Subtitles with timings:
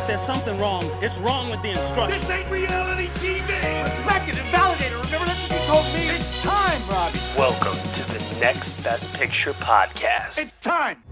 [0.00, 0.10] Don't laugh!
[0.10, 2.26] If there's something wrong, it's wrong with the instructions.
[2.26, 3.84] This ain't reality TV!
[3.84, 5.04] Respect it and validate it.
[5.04, 6.08] Remember that's what you told me.
[6.08, 7.18] It's time, Robbie.
[7.36, 10.42] Welcome to the Next Best Picture podcast.
[10.42, 11.02] It's time.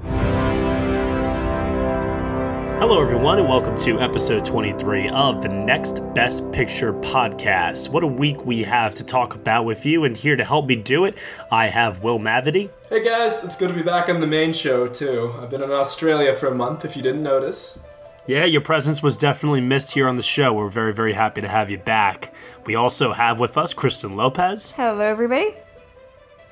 [2.79, 7.89] Hello, everyone, and welcome to episode 23 of the Next Best Picture podcast.
[7.89, 10.77] What a week we have to talk about with you, and here to help me
[10.77, 11.19] do it,
[11.51, 12.71] I have Will Mavity.
[12.89, 15.35] Hey guys, it's good to be back on the main show too.
[15.41, 17.85] I've been in Australia for a month if you didn't notice.
[18.29, 20.53] Yeah, your presence was definitely missed here on the show.
[20.53, 22.35] We're very, very happy to have you back.
[22.67, 25.55] We also have with us Kristen Lopez Hello, everybody.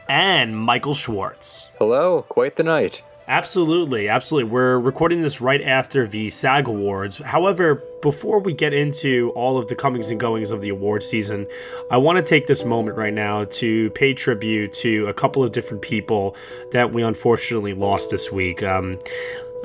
[0.08, 1.68] and Michael Schwartz.
[1.78, 3.02] Hello, quite the night.
[3.28, 4.48] Absolutely, absolutely.
[4.50, 7.16] We're recording this right after the SAG Awards.
[7.16, 11.46] However, before we get into all of the comings and goings of the award season,
[11.90, 15.50] I want to take this moment right now to pay tribute to a couple of
[15.52, 16.36] different people
[16.70, 18.62] that we unfortunately lost this week.
[18.62, 18.98] Um,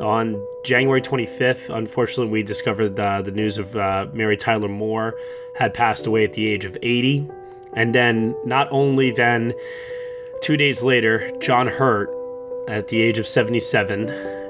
[0.01, 5.17] on January 25th, unfortunately, we discovered the, the news of uh, Mary Tyler Moore
[5.55, 7.29] had passed away at the age of 80.
[7.73, 9.53] And then, not only then,
[10.41, 12.09] two days later, John Hurt
[12.67, 14.09] at the age of 77,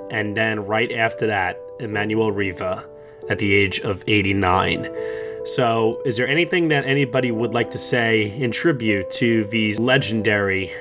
[0.09, 2.87] and then right after that, Emmanuelle Riva
[3.29, 4.89] at the age of 89.
[5.43, 10.71] So, is there anything that anybody would like to say in tribute to these legendary,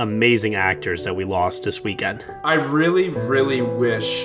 [0.00, 2.24] amazing actors that we lost this weekend?
[2.42, 4.24] I really, really wish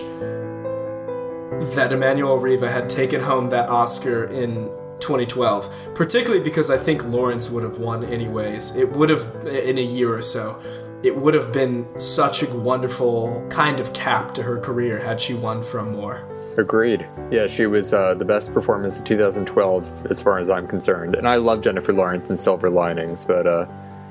[1.75, 7.51] that Emmanuelle Riva had taken home that Oscar in 2012, particularly because I think Lawrence
[7.51, 8.75] would have won anyways.
[8.77, 10.59] It would have, in a year or so,
[11.03, 15.33] it would have been such a wonderful kind of cap to her career had she
[15.33, 16.27] won from Moore.
[16.57, 17.05] Agreed.
[17.31, 21.17] Yeah, she was uh, the best performance of 2012 as far as I'm concerned.
[21.17, 23.65] And I love Jennifer Lawrence in Silver Linings, but, uh,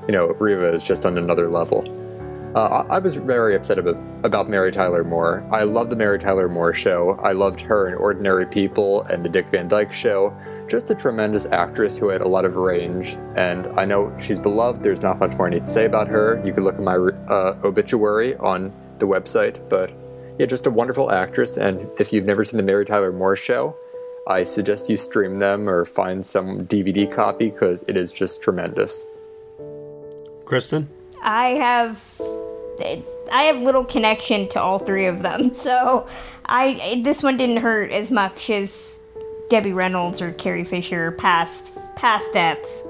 [0.07, 1.83] you know, Riva is just on another level.
[2.55, 5.45] Uh, I was very upset about, about Mary Tyler Moore.
[5.51, 7.19] I love the Mary Tyler Moore show.
[7.21, 10.33] I loved her in Ordinary People and the Dick Van Dyke show.
[10.69, 14.81] Just a tremendous actress who had a lot of range, and I know she's beloved.
[14.81, 16.41] There's not much more I need to say about her.
[16.45, 19.91] You can look at my uh, obituary on the website, but
[20.39, 21.57] yeah, just a wonderful actress.
[21.57, 23.75] And if you've never seen the Mary Tyler Moore show,
[24.27, 29.05] I suggest you stream them or find some DVD copy because it is just tremendous.
[30.45, 30.89] Kristen?
[31.21, 32.21] I have.
[33.31, 36.07] I have little connection to all three of them, so
[36.45, 38.99] I this one didn't hurt as much as
[39.49, 42.83] Debbie Reynolds or Carrie Fisher past past deaths.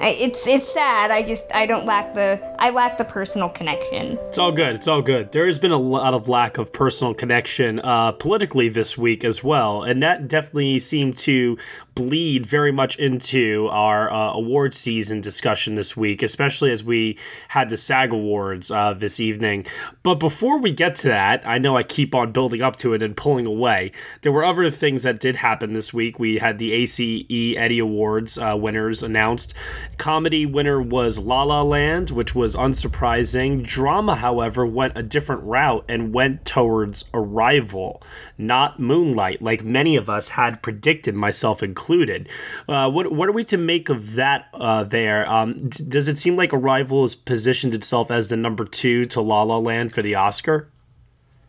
[0.00, 1.10] It's it's sad.
[1.10, 4.18] I just I don't lack the I lack the personal connection.
[4.28, 4.74] It's all good.
[4.74, 5.32] It's all good.
[5.32, 9.42] There has been a lot of lack of personal connection uh, politically this week as
[9.42, 11.56] well, and that definitely seemed to
[11.94, 17.18] bleed very much into our uh, award season discussion this week, especially as we
[17.48, 19.64] had the SAG Awards uh, this evening.
[20.02, 23.02] But before we get to that, I know I keep on building up to it
[23.02, 23.92] and pulling away.
[24.20, 26.18] There were other things that did happen this week.
[26.18, 29.54] We had the ACE Eddie Awards uh, winners announced.
[29.98, 33.62] Comedy winner was La La Land, which was unsurprising.
[33.62, 38.02] Drama, however, went a different route and went towards Arrival,
[38.36, 42.28] not Moonlight, like many of us had predicted, myself included.
[42.68, 44.48] Uh, what what are we to make of that?
[44.54, 48.64] Uh, there, um, d- does it seem like Arrival has positioned itself as the number
[48.64, 50.68] two to La La Land for the Oscar?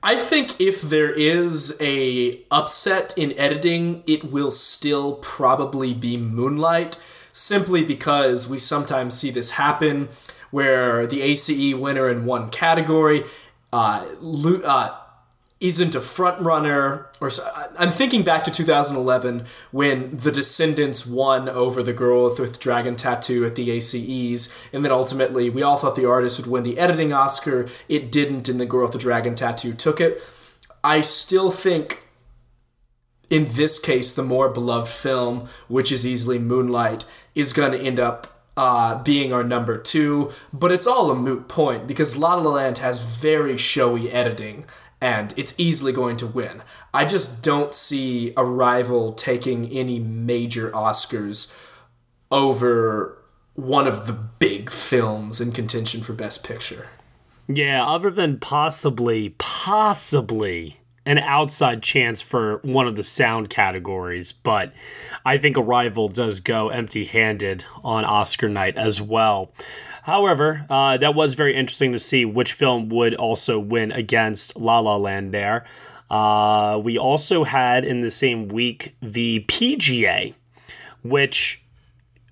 [0.03, 7.01] I think if there is a upset in editing, it will still probably be Moonlight,
[7.37, 10.09] simply because we sometimes see this happen
[10.49, 13.23] where the ACE winner in one category
[13.71, 14.05] uh,
[14.63, 14.97] uh,
[15.59, 17.07] isn't a front runner.
[17.19, 17.47] Or so,
[17.77, 23.45] I'm thinking back to 2011 when The Descendants won over The Girl with Dragon Tattoo
[23.45, 27.13] at the ACEs, and then ultimately we all thought the artist would win the editing
[27.13, 27.67] Oscar.
[27.89, 30.21] It didn't, and The Girl with the Dragon Tattoo took it.
[30.83, 32.06] I still think.
[33.29, 37.99] In this case, the more beloved film, which is easily Moonlight, is going to end
[37.99, 42.49] up uh, being our number two, but it's all a moot point because La La
[42.49, 44.65] Land has very showy editing
[44.99, 46.63] and it's easily going to win.
[46.93, 51.55] I just don't see Arrival taking any major Oscars
[52.31, 53.17] over
[53.53, 56.87] one of the big films in contention for Best Picture.
[57.47, 64.73] Yeah, other than possibly, possibly an outside chance for one of the sound categories, but
[65.25, 69.53] I think Arrival does go empty handed on Oscar night as well.
[70.03, 74.79] However, uh, that was very interesting to see which film would also win against La
[74.79, 75.65] La Land there.
[76.09, 80.33] Uh, we also had in the same week the PGA,
[81.03, 81.63] which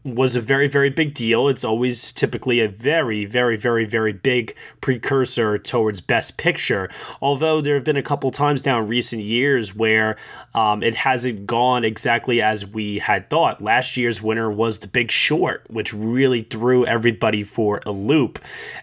[0.06, 1.48] was a very, very big deal.
[1.48, 6.90] It's always typically a very, very, very, very big precursor towards Best Picture.
[7.22, 10.16] Although there have been a couple times now in recent years where
[10.54, 13.64] um, it hasn't gone exactly as we had thought.
[13.64, 18.38] Last year's winner was The Big Short, which really threw everybody for a loop.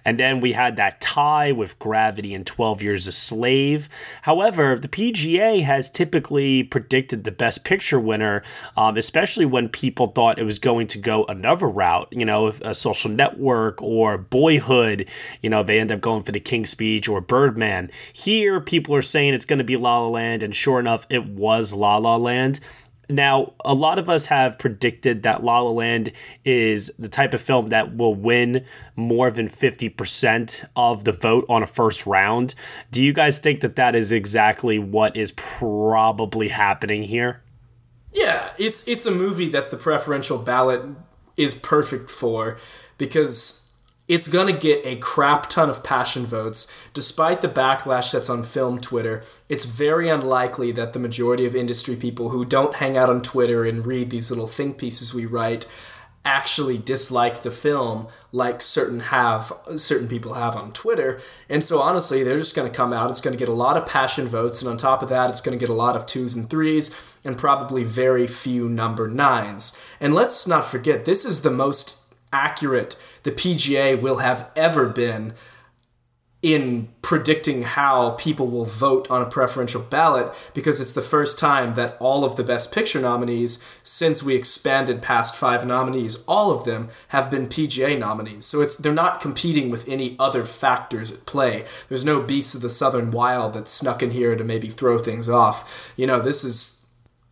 [0.05, 3.89] And then we had that tie with Gravity and 12 Years a Slave.
[4.23, 8.43] However, the PGA has typically predicted the Best Picture winner,
[8.77, 12.49] um, especially when people thought it was going to go go another route, you know,
[12.63, 15.07] a social network or boyhood,
[15.43, 17.91] you know, they end up going for the King's Speech or Birdman.
[18.13, 21.27] Here, people are saying it's going to be La La Land, and sure enough, it
[21.27, 22.61] was La La Land.
[23.09, 26.13] Now, a lot of us have predicted that La La Land
[26.47, 28.65] is the type of film that will win
[28.97, 32.55] more than 50% of the vote on a first round.
[32.91, 37.42] Do you guys think that that is exactly what is probably happening here?
[38.13, 40.83] Yeah, it's it's a movie that the preferential ballot
[41.37, 42.59] is perfect for
[42.99, 43.75] because
[44.09, 46.73] it's going to get a crap ton of passion votes.
[46.93, 51.97] Despite the backlash that's on film Twitter, it's very unlikely that the majority of industry
[51.97, 55.71] people who don't hang out on Twitter and read these little think pieces we write
[56.25, 61.21] actually dislike the film like certain have certain people have on Twitter.
[61.49, 63.11] And so honestly, they're just going to come out.
[63.11, 65.41] It's going to get a lot of passion votes, and on top of that, it's
[65.41, 69.81] going to get a lot of twos and threes, and probably very few number nines.
[70.01, 72.03] And let's not forget, this is the most
[72.33, 75.35] accurate the PGA will have ever been
[76.43, 81.75] in predicting how people will vote on a preferential ballot because it's the first time
[81.75, 86.65] that all of the Best Picture nominees, since we expanded past five nominees, all of
[86.65, 88.45] them have been PGA nominees.
[88.45, 91.65] So it's they're not competing with any other factors at play.
[91.89, 95.29] There's no Beasts of the Southern Wild that snuck in here to maybe throw things
[95.29, 95.93] off.
[95.97, 96.82] You know, this is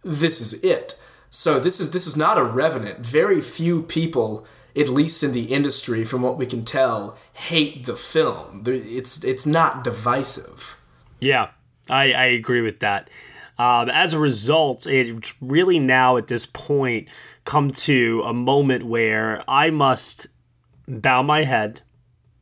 [0.02, 1.00] this is it.
[1.28, 3.06] So this is this is not a revenant.
[3.06, 7.96] Very few people at least in the industry, from what we can tell, hate the
[7.96, 8.62] film.
[8.66, 10.76] It's it's not divisive.
[11.20, 11.50] Yeah,
[11.88, 13.10] I, I agree with that.
[13.58, 17.08] Um, as a result, it's really now at this point
[17.44, 20.28] come to a moment where I must
[20.88, 21.82] bow my head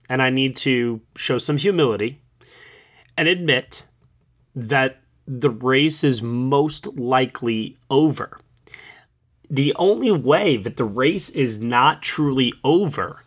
[0.08, 2.20] and I need to show some humility
[3.16, 3.84] and admit
[4.54, 8.40] that the race is most likely over
[9.50, 13.24] the only way that the race is not truly over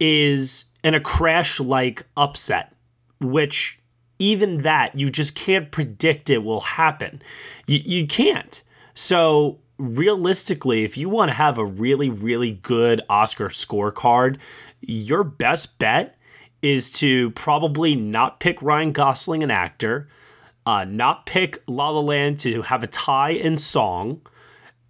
[0.00, 2.74] is in a crash like upset,
[3.20, 3.78] which
[4.18, 7.20] even that you just can't predict it will happen.
[7.66, 8.62] You, you can't.
[8.94, 14.38] So, realistically, if you want to have a really, really good Oscar scorecard,
[14.80, 16.16] your best bet
[16.62, 20.08] is to probably not pick Ryan Gosling, an actor,
[20.66, 24.20] uh, not pick La La Land to have a tie in song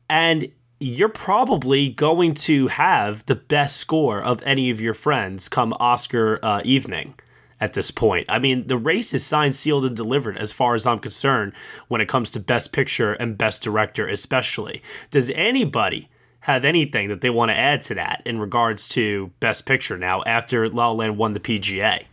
[0.09, 0.49] and
[0.81, 6.38] you're probably going to have the best score of any of your friends come Oscar
[6.43, 7.15] uh, evening
[7.61, 8.26] at this point.
[8.29, 11.54] I mean, the race is signed, sealed, and delivered as far as I'm concerned
[11.88, 14.83] when it comes to Best Picture and Best Director, especially.
[15.11, 19.64] Does anybody have anything that they want to add to that in regards to Best
[19.64, 22.04] Picture now after La La Land won the PGA?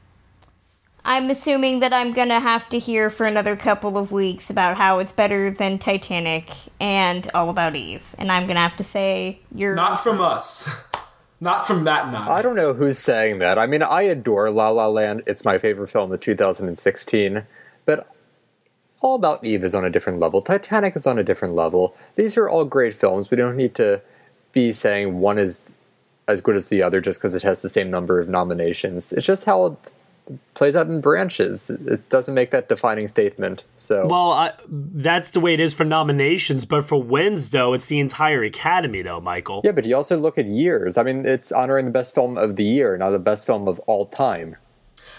[1.03, 5.00] I'm assuming that I'm gonna have to hear for another couple of weeks about how
[5.00, 9.74] it's better than Titanic and All About Eve, and I'm gonna have to say you're
[9.74, 10.70] not from us,
[11.39, 12.36] not from that and I.
[12.36, 13.58] I don't know who's saying that.
[13.58, 15.24] I mean, I adore La La Land.
[15.25, 17.43] It's my favorite film of 2016,
[17.86, 18.08] but
[19.01, 20.43] All About Eve is on a different level.
[20.43, 21.96] Titanic is on a different level.
[22.15, 23.31] These are all great films.
[23.31, 24.01] We don't need to
[24.51, 25.74] be saying one is
[26.27, 29.12] as good as the other just because it has the same number of nominations.
[29.12, 29.77] It's just how
[30.54, 31.70] plays out in branches.
[31.70, 33.63] It doesn't make that defining statement.
[33.78, 37.88] So well, I, that's the way it is for nominations, but for wins, though, it's
[37.88, 39.62] the entire Academy, though, Michael.
[39.63, 40.98] Yeah, but you also look at years.
[40.98, 43.80] I mean, it's honoring the best film of the year, not the best film of
[43.82, 44.56] all time.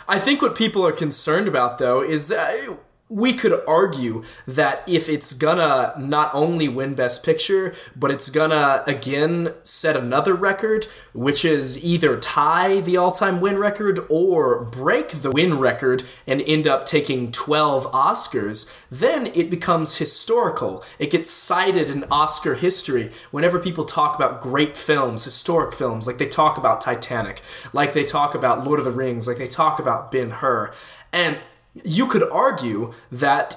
[0.09, 2.79] I think what people are concerned about, though, is that
[3.13, 8.83] we could argue that if it's gonna not only win Best Picture, but it's gonna
[8.87, 15.09] again set another record, which is either tie the all time win record or break
[15.09, 20.83] the win record and end up taking 12 Oscars, then it becomes historical.
[20.99, 26.17] It gets cited in Oscar history whenever people talk about great films, historic films, like
[26.17, 27.43] they talk about Titanic,
[27.75, 30.73] like they talk about Lord of the Rings, like they talk about Ben Hur.
[31.13, 31.39] And
[31.75, 33.55] you could argue that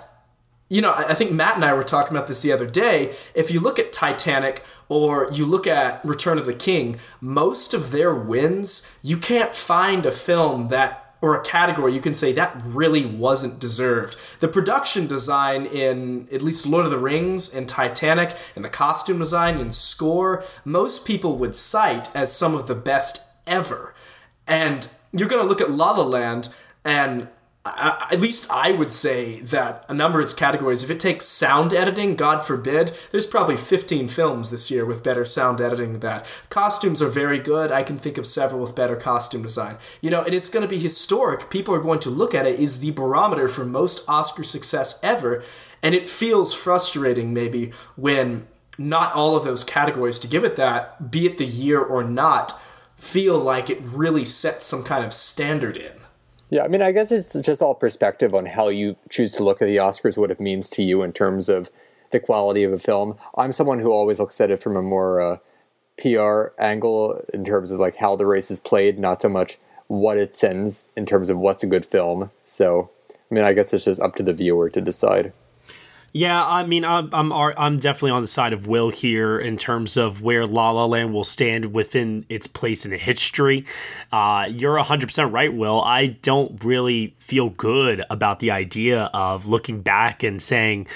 [0.67, 3.13] you know, I think Matt and I were talking about this the other day.
[3.35, 7.91] If you look at Titanic or you look at Return of the King, most of
[7.91, 12.61] their wins, you can't find a film that or a category you can say that
[12.63, 14.15] really wasn't deserved.
[14.41, 19.19] The production design in at least Lord of the Rings and Titanic and the costume
[19.19, 23.95] design and score, most people would cite as some of the best ever.
[24.47, 26.53] And you're going to look at La La Land
[26.83, 27.29] and
[27.67, 31.25] I, at least I would say that a number of its categories, if it takes
[31.25, 36.01] sound editing, God forbid, there's probably 15 films this year with better sound editing than
[36.01, 36.25] that.
[36.49, 37.71] Costumes are very good.
[37.71, 39.77] I can think of several with better costume design.
[39.99, 41.49] You know, and it's going to be historic.
[41.49, 45.43] People are going to look at it is the barometer for most Oscar success ever.
[45.81, 51.09] And it feels frustrating maybe when not all of those categories to give it that,
[51.09, 52.53] be it the year or not,
[52.95, 55.93] feel like it really sets some kind of standard in.
[56.49, 59.61] Yeah, I mean, I guess it's just all perspective on how you choose to look
[59.61, 61.69] at the Oscars, what it means to you in terms of
[62.11, 63.17] the quality of a film.
[63.35, 65.37] I'm someone who always looks at it from a more uh,
[65.99, 70.17] PR angle in terms of like how the race is played, not so much what
[70.17, 72.31] it sends in terms of what's a good film.
[72.45, 75.33] So, I mean, I guess it's just up to the viewer to decide.
[76.15, 79.97] Yeah, I mean, I'm I'm I'm definitely on the side of Will here in terms
[79.97, 83.65] of where La La Land will stand within its place in history.
[84.13, 85.81] Uh, you're 100% right, Will.
[85.81, 90.87] I don't really feel good about the idea of looking back and saying,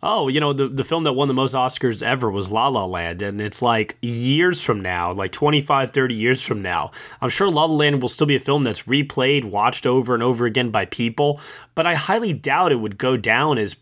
[0.00, 2.84] oh, you know, the, the film that won the most Oscars ever was La La
[2.84, 3.20] Land.
[3.20, 7.64] And it's like years from now, like 25, 30 years from now, I'm sure La
[7.64, 10.84] La Land will still be a film that's replayed, watched over and over again by
[10.84, 11.40] people.
[11.74, 13.74] But I highly doubt it would go down as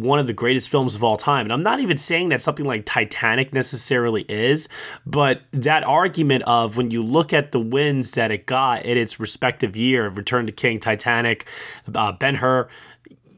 [0.00, 1.46] one of the greatest films of all time.
[1.46, 4.68] And I'm not even saying that something like Titanic necessarily is,
[5.06, 9.20] but that argument of when you look at the wins that it got in its
[9.20, 11.46] respective year, Return to King, Titanic,
[11.94, 12.68] uh, Ben Hur,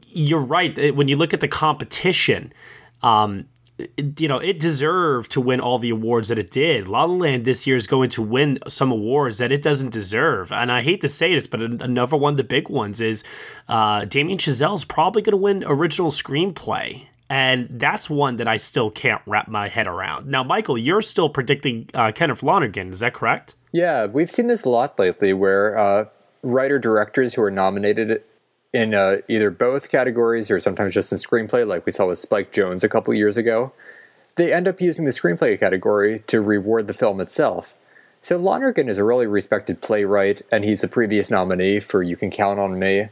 [0.07, 0.95] you're right.
[0.95, 2.51] When you look at the competition,
[3.03, 3.45] um,
[4.17, 6.87] you know, it deserved to win all the awards that it did.
[6.87, 10.51] La La Land this year is going to win some awards that it doesn't deserve.
[10.51, 13.23] And I hate to say this, but another one of the big ones is
[13.67, 17.07] uh, Damien Chazelle is probably going to win original screenplay.
[17.29, 20.27] And that's one that I still can't wrap my head around.
[20.27, 23.55] Now, Michael, you're still predicting uh, Kenneth Lonergan, is that correct?
[23.73, 26.05] Yeah, we've seen this a lot lately where uh,
[26.41, 28.23] writer directors who are nominated
[28.73, 32.51] in uh, either both categories or sometimes just in screenplay, like we saw with Spike
[32.51, 33.73] Jonze a couple years ago,
[34.35, 37.73] they end up using the screenplay category to reward the film itself.
[38.21, 42.29] So Lonergan is a really respected playwright, and he's a previous nominee for You Can
[42.29, 43.09] Count on Me.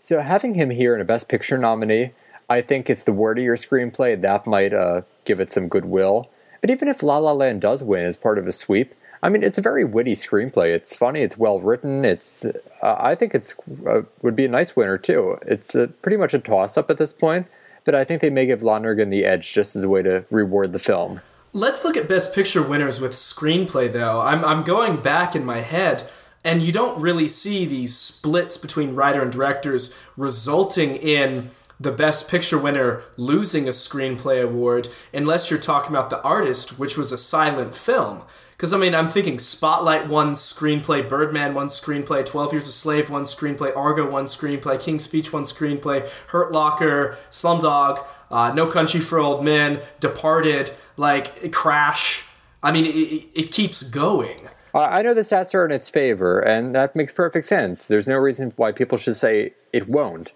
[0.00, 2.12] So having him here in a Best Picture nominee,
[2.48, 6.30] I think it's the wordier screenplay that might uh, give it some goodwill.
[6.60, 8.94] But even if La La Land does win as part of a sweep,
[9.26, 10.72] I mean, it's a very witty screenplay.
[10.72, 11.20] It's funny.
[11.20, 12.04] It's well written.
[12.04, 12.44] It's.
[12.44, 15.36] Uh, I think it's uh, would be a nice winner too.
[15.44, 17.48] It's a, pretty much a toss up at this point,
[17.84, 20.72] but I think they may give Lonergan the edge just as a way to reward
[20.72, 21.22] the film.
[21.52, 24.20] Let's look at Best Picture winners with screenplay, though.
[24.20, 26.08] I'm I'm going back in my head,
[26.44, 32.30] and you don't really see these splits between writer and directors resulting in the Best
[32.30, 37.18] Picture winner losing a screenplay award unless you're talking about The Artist, which was a
[37.18, 38.22] silent film.
[38.56, 43.10] Because, I mean, I'm thinking Spotlight won screenplay, Birdman won screenplay, 12 Years a Slave
[43.10, 49.00] won screenplay, Argo won screenplay, King's Speech won screenplay, Hurt Locker, Slumdog, uh, No Country
[49.00, 52.24] for Old Men, Departed, like Crash.
[52.62, 54.48] I mean, it, it keeps going.
[54.74, 57.86] I know the stats are in its favor, and that makes perfect sense.
[57.86, 60.32] There's no reason why people should say it won't.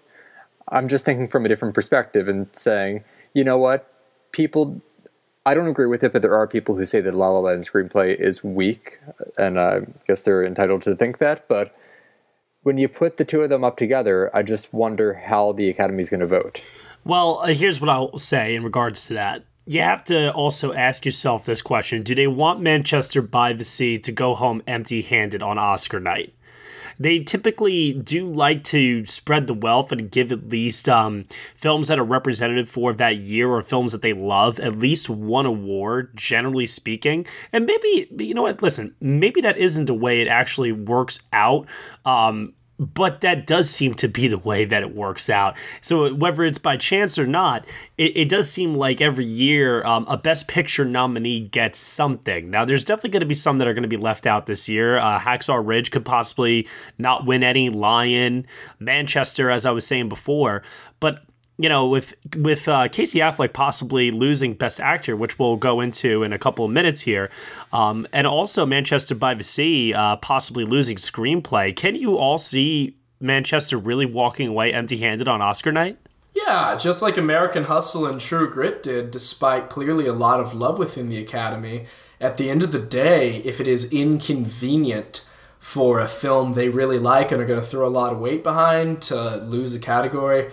[0.67, 3.87] I'm just thinking from a different perspective and saying, you know what?
[4.31, 4.81] People
[5.45, 7.63] I don't agree with it, but there are people who say that La La Land
[7.63, 8.99] screenplay is weak,
[9.37, 11.47] and I guess they're entitled to think that.
[11.47, 11.75] But
[12.61, 16.01] when you put the two of them up together, I just wonder how the Academy
[16.01, 16.61] is going to vote.
[17.03, 19.43] Well, uh, here's what I'll say in regards to that.
[19.65, 23.97] You have to also ask yourself this question Do they want Manchester by the Sea
[23.99, 26.33] to go home empty handed on Oscar night?
[27.01, 31.97] They typically do like to spread the wealth and give at least um, films that
[31.97, 36.67] are representative for that year or films that they love at least one award, generally
[36.67, 37.25] speaking.
[37.51, 41.67] And maybe, you know what, listen, maybe that isn't the way it actually works out.
[42.05, 45.55] Um, but that does seem to be the way that it works out.
[45.81, 47.67] So whether it's by chance or not,
[47.99, 52.49] it, it does seem like every year um, a Best Picture nominee gets something.
[52.49, 54.67] Now, there's definitely going to be some that are going to be left out this
[54.67, 54.97] year.
[54.97, 57.69] Uh, Hacksaw Ridge could possibly not win any.
[57.69, 58.47] Lion,
[58.79, 60.63] Manchester, as I was saying before,
[60.99, 61.23] but
[61.61, 66.23] you know, with with uh, Casey Affleck possibly losing Best Actor, which we'll go into
[66.23, 67.29] in a couple of minutes here,
[67.71, 71.75] um, and also Manchester by the Sea uh, possibly losing Screenplay.
[71.75, 75.97] Can you all see Manchester really walking away empty-handed on Oscar night?
[76.33, 80.79] Yeah, just like American Hustle and True Grit did, despite clearly a lot of love
[80.79, 81.85] within the Academy.
[82.19, 85.27] At the end of the day, if it is inconvenient
[85.59, 88.43] for a film they really like and are going to throw a lot of weight
[88.43, 90.49] behind to lose a category,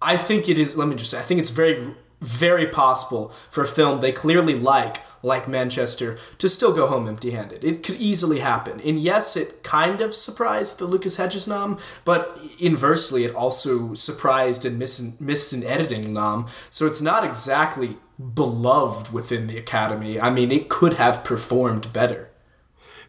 [0.00, 0.76] I think it is.
[0.76, 4.54] Let me just say, I think it's very, very possible for a film they clearly
[4.54, 7.62] like, like Manchester, to still go home empty-handed.
[7.62, 8.80] It could easily happen.
[8.80, 14.66] And yes, it kind of surprised the Lucas Hedges nom, but inversely, it also surprised
[14.66, 16.48] and missed, missed an editing nom.
[16.70, 17.98] So it's not exactly
[18.34, 20.20] beloved within the Academy.
[20.20, 22.31] I mean, it could have performed better.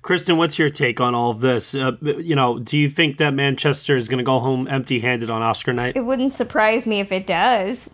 [0.04, 1.74] Kristen, what's your take on all of this?
[1.74, 5.42] Uh, you know, do you think that Manchester is going to go home empty-handed on
[5.42, 5.96] Oscar night?
[5.96, 7.90] It wouldn't surprise me if it does.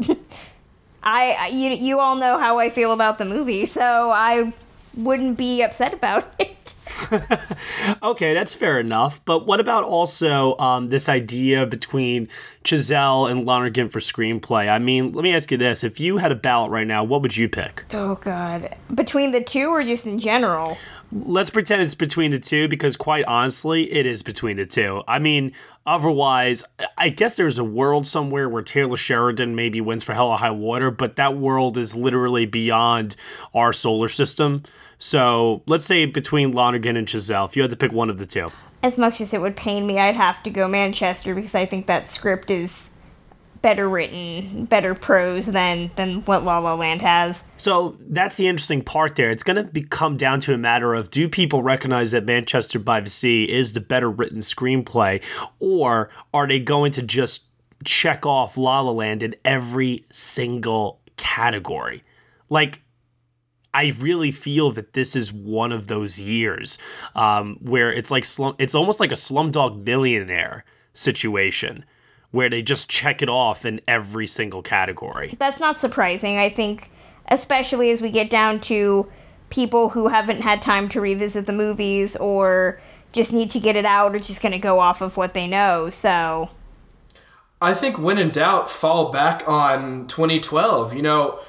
[1.04, 4.52] I you you all know how I feel about the movie, so I
[4.96, 6.76] wouldn't be upset about it.
[8.04, 9.24] okay, that's fair enough.
[9.24, 12.28] But what about also um, this idea between
[12.64, 14.68] Chazelle and Lonergan for screenplay?
[14.68, 17.22] I mean, let me ask you this: If you had a ballot right now, what
[17.22, 17.86] would you pick?
[17.94, 20.78] Oh God, between the two or just in general?
[21.12, 25.04] Let's pretend it's between the two because quite honestly it is between the two.
[25.08, 25.54] I mean
[25.86, 26.64] otherwise
[26.98, 30.52] i guess there's a world somewhere where taylor sheridan maybe wins for hell or high
[30.52, 33.16] water but that world is literally beyond
[33.56, 34.64] our solar system.
[35.00, 38.26] So let's say between lonergan and chazelle if you had to pick one of the
[38.26, 38.52] two.
[38.84, 41.88] As much as it would pain me i'd have to go manchester because i think
[41.88, 42.92] that script is
[43.62, 47.44] better written, better prose than than what La La Land has.
[47.58, 49.32] So that's the interesting part there.
[49.32, 53.02] It's going to come down to a matter of do people recognize that Manchester by
[53.02, 55.22] the Sea is the better written screenplay,
[55.60, 57.46] or are they going to just
[57.84, 62.04] check off La La Land in every single category?
[62.50, 62.82] Like.
[63.72, 66.80] I really feel that this is one of those years
[67.14, 71.86] um, where it's like slum, it's almost like a Slumdog Millionaire situation
[72.32, 75.36] where they just check it off in every single category.
[75.40, 76.38] That's not surprising.
[76.38, 76.92] I think,
[77.28, 79.10] especially as we get down to
[79.50, 82.80] people who haven't had time to revisit the movies or
[83.12, 85.48] just need to get it out or just going to go off of what they
[85.48, 85.90] know.
[85.90, 86.50] So.
[87.62, 90.94] I think when in doubt, fall back on 2012.
[90.94, 91.40] You know,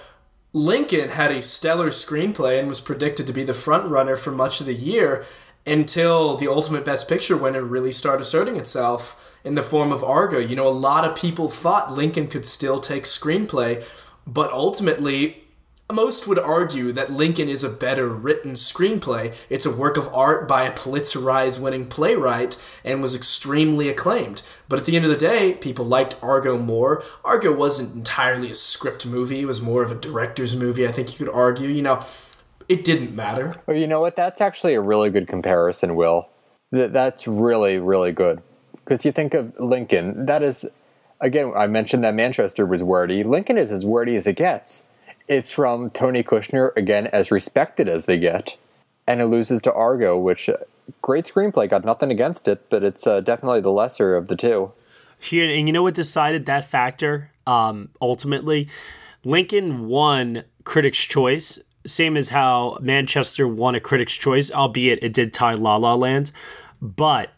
[0.52, 4.60] Lincoln had a stellar screenplay and was predicted to be the front runner for much
[4.60, 5.24] of the year
[5.66, 10.38] until the ultimate best picture winner really started asserting itself in the form of Argo.
[10.38, 13.84] You know, a lot of people thought Lincoln could still take screenplay,
[14.26, 15.44] but ultimately,
[15.92, 19.34] most would argue that Lincoln is a better written screenplay.
[19.48, 24.42] It's a work of art by a Pulitzer Prize winning playwright and was extremely acclaimed.
[24.68, 27.02] But at the end of the day, people liked Argo more.
[27.24, 31.12] Argo wasn't entirely a script movie, it was more of a director's movie, I think
[31.12, 31.68] you could argue.
[31.68, 32.02] You know,
[32.68, 33.56] it didn't matter.
[33.66, 34.16] Well, you know what?
[34.16, 36.28] That's actually a really good comparison, Will.
[36.70, 38.42] That's really, really good
[38.84, 40.66] because you think of Lincoln, that is,
[41.20, 43.22] again, I mentioned that Manchester was wordy.
[43.22, 44.84] Lincoln is as wordy as it gets.
[45.28, 48.56] It's from Tony Kushner, again, as respected as they get.
[49.06, 50.56] And it loses to Argo, which, uh,
[51.02, 54.72] great screenplay, got nothing against it, but it's uh, definitely the lesser of the two.
[55.32, 58.68] And you know what decided that factor um, ultimately?
[59.22, 65.32] Lincoln won Critics' Choice, same as how Manchester won a Critics' Choice, albeit it did
[65.34, 66.30] tie La La Land.
[66.80, 67.30] But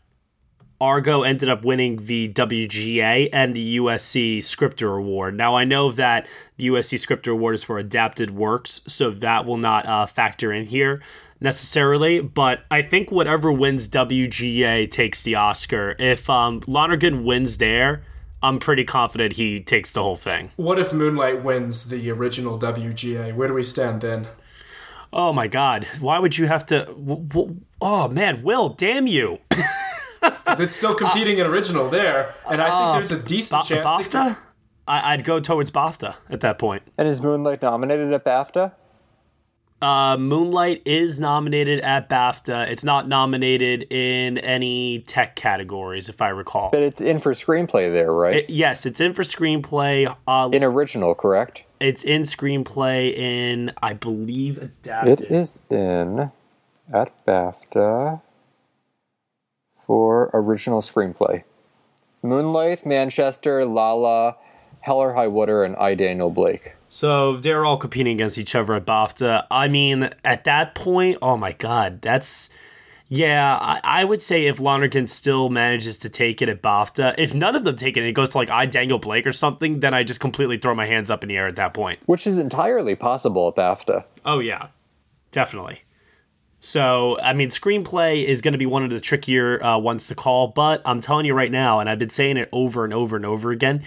[0.82, 5.36] Argo ended up winning the WGA and the USC Scripter Award.
[5.36, 9.58] Now, I know that the USC Scripter Award is for adapted works, so that will
[9.58, 11.00] not uh, factor in here
[11.40, 15.94] necessarily, but I think whatever wins WGA takes the Oscar.
[16.00, 18.02] If um, Lonergan wins there,
[18.42, 20.50] I'm pretty confident he takes the whole thing.
[20.56, 23.36] What if Moonlight wins the original WGA?
[23.36, 24.26] Where do we stand then?
[25.12, 26.86] Oh my god, why would you have to.
[26.86, 29.38] W- w- oh man, Will, damn you.
[30.22, 33.84] because it's still competing in original there, and I think uh, there's a decent chance.
[33.84, 34.36] BAFTA?
[34.86, 36.82] I- would go towards BAFTA at that point.
[36.98, 38.72] And is Moonlight nominated at BAFTA?
[39.80, 42.68] Uh, Moonlight is nominated at BAFTA.
[42.68, 46.70] It's not nominated in any tech categories, if I recall.
[46.70, 48.36] But it's in for screenplay there, right?
[48.36, 50.14] It, yes, it's in for screenplay.
[50.28, 51.62] Uh, in original, correct?
[51.80, 55.22] It's in screenplay in, I believe, adapted.
[55.22, 56.30] It is in
[56.92, 58.20] at BAFTA
[59.92, 61.44] for original screenplay.
[62.22, 64.38] Moonlight, Manchester, Lala,
[64.80, 66.72] Hell or High Water, and I, Daniel Blake.
[66.88, 69.46] So they're all competing against each other at BAFTA.
[69.50, 72.48] I mean, at that point, oh my god, that's
[73.10, 73.58] yeah.
[73.60, 77.54] I, I would say if Lonergan still manages to take it at BAFTA, if none
[77.54, 79.92] of them take it, and it goes to like I Daniel Blake or something, then
[79.92, 81.98] I just completely throw my hands up in the air at that point.
[82.06, 84.04] Which is entirely possible at BAFTA.
[84.24, 84.68] Oh yeah,
[85.32, 85.82] definitely.
[86.64, 90.14] So, I mean, screenplay is going to be one of the trickier uh, ones to
[90.14, 93.16] call, but I'm telling you right now, and I've been saying it over and over
[93.16, 93.82] and over again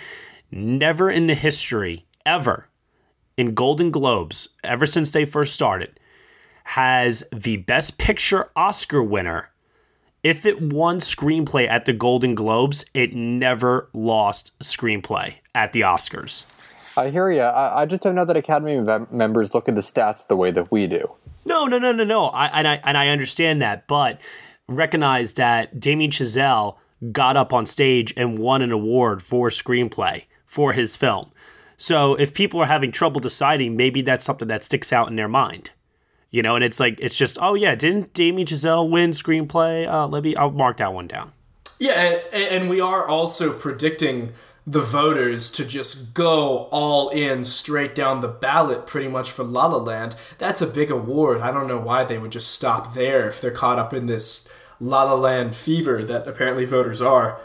[0.52, 2.68] never in the history, ever,
[3.38, 6.00] in Golden Globes, ever since they first started,
[6.66, 9.52] has the Best Picture Oscar winner,
[10.22, 16.44] if it won screenplay at the Golden Globes, it never lost screenplay at the Oscars.
[16.98, 17.42] I hear you.
[17.42, 20.52] I, I just don't know that Academy mem- members look at the stats the way
[20.52, 21.16] that we do.
[21.46, 22.28] No, no, no, no, no.
[22.28, 24.20] I, and I and I understand that, but
[24.68, 26.78] recognize that Damien Chazelle
[27.12, 31.32] got up on stage and won an award for screenplay for his film.
[31.78, 35.28] So if people are having trouble deciding, maybe that's something that sticks out in their
[35.28, 35.72] mind.
[36.32, 39.88] You know, and it's like it's just, oh yeah, didn't Damien Chazelle win screenplay?
[39.88, 41.32] Uh, let me, I'll mark that one down.
[41.80, 44.32] Yeah, and, and we are also predicting
[44.68, 49.68] the voters to just go all in straight down the ballot pretty much for La
[49.68, 50.16] La Land.
[50.38, 51.42] That's a big award.
[51.42, 54.52] I don't know why they would just stop there if they're caught up in this
[54.80, 57.40] La La Land fever that apparently voters are.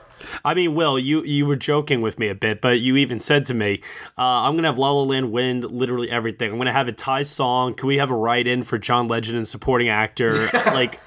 [0.44, 3.46] I mean, Will, you you were joking with me a bit, but you even said
[3.46, 3.80] to me,
[4.18, 6.52] uh, "I'm gonna have La La Land win literally everything.
[6.52, 7.72] I'm gonna have a tie song.
[7.72, 10.48] Can we have a write-in for John Legend and supporting actor?
[10.66, 11.00] like."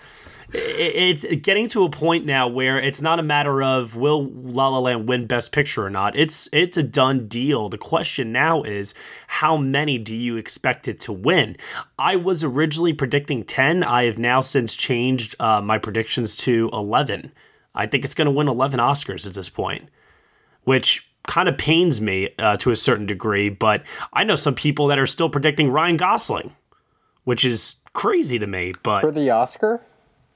[0.55, 4.79] It's getting to a point now where it's not a matter of will La La
[4.79, 6.15] Land win Best Picture or not.
[6.15, 7.69] It's it's a done deal.
[7.69, 8.93] The question now is
[9.27, 11.57] how many do you expect it to win?
[11.97, 13.83] I was originally predicting ten.
[13.83, 17.31] I have now since changed uh, my predictions to eleven.
[17.75, 19.89] I think it's going to win 11 Oscars at this point,
[20.63, 23.49] which kind of pains me uh, to a certain degree.
[23.49, 26.55] But I know some people that are still predicting Ryan Gosling,
[27.23, 28.73] which is crazy to me.
[28.83, 29.81] But for the Oscar,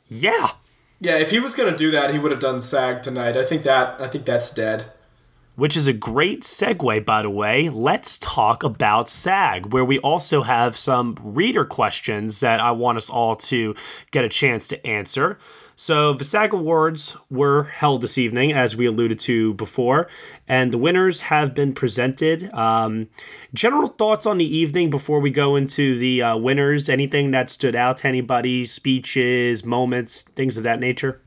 [0.08, 0.52] yeah,
[1.00, 1.18] yeah.
[1.18, 3.38] If he was going to do that, he would have done SAG tonight.
[3.38, 4.92] I think that I think that's dead.
[5.56, 7.68] Which is a great segue, by the way.
[7.70, 13.10] Let's talk about SAG, where we also have some reader questions that I want us
[13.10, 13.74] all to
[14.12, 15.40] get a chance to answer.
[15.76, 20.08] So the SAG Awards were held this evening, as we alluded to before,
[20.48, 22.54] and the winners have been presented.
[22.54, 23.10] Um,
[23.54, 26.90] general thoughts on the evening before we go into the uh, winners?
[26.90, 28.66] Anything that stood out to anybody?
[28.66, 31.22] Speeches, moments, things of that nature?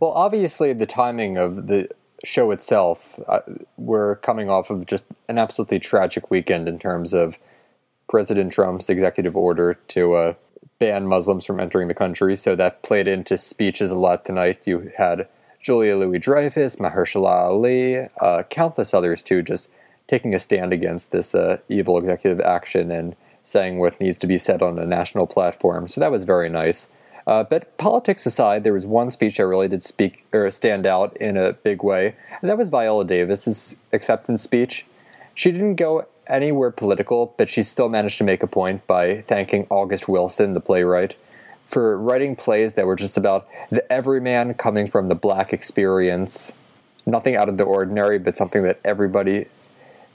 [0.00, 1.88] Well, obviously, the timing of the
[2.24, 3.40] show itself, uh,
[3.76, 7.38] we're coming off of just an absolutely tragic weekend in terms of
[8.08, 10.34] President Trump's executive order to uh,
[10.78, 12.36] ban Muslims from entering the country.
[12.36, 14.60] So that played into speeches a lot tonight.
[14.64, 15.28] You had
[15.68, 19.68] Julia Louis Dreyfus, Mahershala Ali, uh, countless others too, just
[20.08, 24.38] taking a stand against this uh, evil executive action and saying what needs to be
[24.38, 25.86] said on a national platform.
[25.86, 26.88] So that was very nice.
[27.26, 31.14] Uh, but politics aside, there was one speech I really did speak or stand out
[31.18, 34.86] in a big way, and that was Viola Davis's acceptance speech.
[35.34, 39.66] She didn't go anywhere political, but she still managed to make a point by thanking
[39.68, 41.14] August Wilson, the playwright,
[41.68, 46.52] for writing plays that were just about the everyman coming from the black experience.
[47.06, 49.46] Nothing out of the ordinary, but something that everybody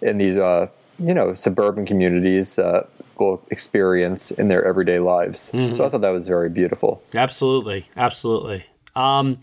[0.01, 0.67] in these, uh,
[0.99, 2.85] you know, suburban communities uh,
[3.17, 5.49] will experience in their everyday lives.
[5.53, 5.75] Mm-hmm.
[5.75, 7.03] So I thought that was very beautiful.
[7.13, 8.65] Absolutely, absolutely.
[8.95, 9.39] Um,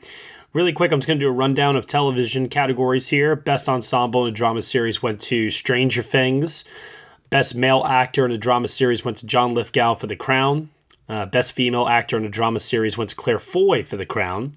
[0.52, 3.34] really quick, I'm just going to do a rundown of television categories here.
[3.36, 6.64] Best ensemble in a drama series went to Stranger Things.
[7.30, 10.70] Best male actor in a drama series went to John Lithgow for The Crown.
[11.10, 14.52] Uh, best female actor in a drama series went to Claire Foy for The Crown.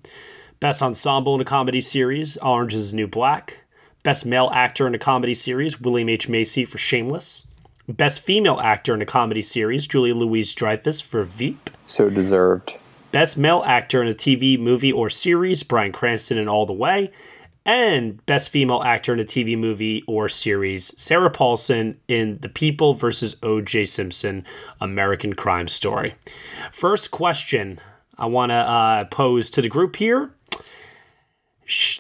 [0.60, 3.62] Best ensemble in a comedy series, Orange is the New Black.
[4.04, 6.30] Best male actor in a comedy series, William H.
[6.30, 7.48] Macy for Shameless.
[7.90, 11.72] Best female actor in a comedy series, Julia Louise Dreyfus for Veep.
[11.88, 12.72] So deserved.
[13.12, 17.12] Best male actor in a TV, movie, or series, Bryan Cranston in All the Way.
[17.66, 22.94] And best female actor in a TV, movie, or series, Sarah Paulson in The People
[22.94, 23.86] versus O.J.
[23.86, 24.46] Simpson
[24.82, 26.16] American Crime Story.
[26.72, 27.80] First question
[28.18, 30.36] I want to uh, pose to the group here.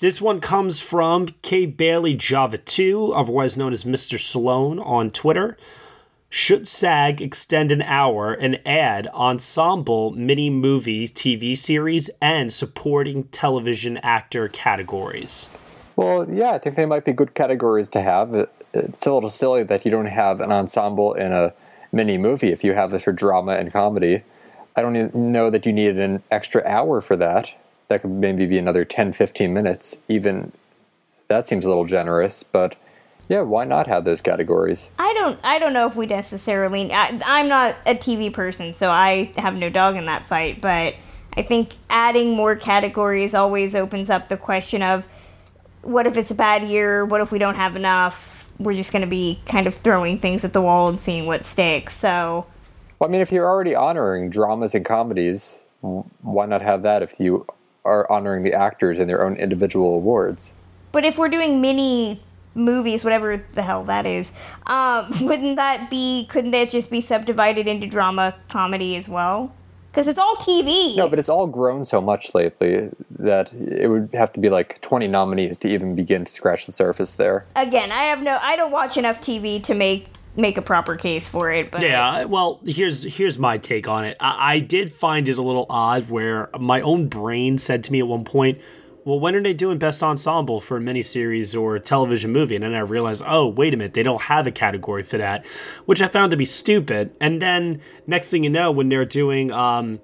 [0.01, 1.65] This one comes from K.
[1.65, 4.19] Bailey Java 2, otherwise known as Mr.
[4.19, 5.57] Sloan on Twitter.
[6.35, 13.97] Should SAG extend an hour and add ensemble mini movie TV series and supporting television
[13.97, 15.47] actor categories?
[15.95, 18.33] Well, yeah, I think they might be good categories to have.
[18.73, 21.53] It's a little silly that you don't have an ensemble in a
[21.91, 24.23] mini movie if you have this for drama and comedy.
[24.75, 27.51] I don't know that you need an extra hour for that.
[27.89, 30.01] that could maybe be another 10, 15 minutes.
[30.09, 30.51] Even
[31.27, 32.75] that seems a little generous, but
[33.29, 34.91] yeah, why not have those categories?
[34.99, 38.89] I don't I don't know if we necessarily I, I'm not a TV person, so
[38.89, 40.95] I have no dog in that fight, but
[41.35, 45.07] I think adding more categories always opens up the question of
[45.81, 47.05] what if it's a bad year?
[47.05, 48.51] What if we don't have enough?
[48.59, 51.43] We're just going to be kind of throwing things at the wall and seeing what
[51.43, 51.95] sticks.
[51.95, 52.45] So,
[52.99, 57.19] well, I mean, if you're already honoring dramas and comedies, why not have that if
[57.19, 57.45] you
[57.83, 60.53] are honoring the actors in their own individual awards?
[60.91, 62.21] But if we're doing mini
[62.55, 64.33] movies, whatever the hell that is,
[64.67, 66.25] um, wouldn't that be?
[66.29, 69.53] Couldn't that just be subdivided into drama, comedy as well?
[69.93, 70.97] because it's all TV.
[70.97, 72.89] No, but it's all grown so much lately
[73.19, 76.71] that it would have to be like 20 nominees to even begin to scratch the
[76.71, 77.45] surface there.
[77.55, 81.27] Again, I have no I don't watch enough TV to make make a proper case
[81.27, 84.17] for it, but Yeah, well, here's here's my take on it.
[84.19, 87.99] I, I did find it a little odd where my own brain said to me
[87.99, 88.59] at one point,
[89.05, 92.55] well, when are they doing best ensemble for a miniseries or a television movie?
[92.55, 95.45] And then I realized, oh, wait a minute, they don't have a category for that,
[95.85, 97.13] which I found to be stupid.
[97.19, 99.99] And then next thing you know, when they're doing um,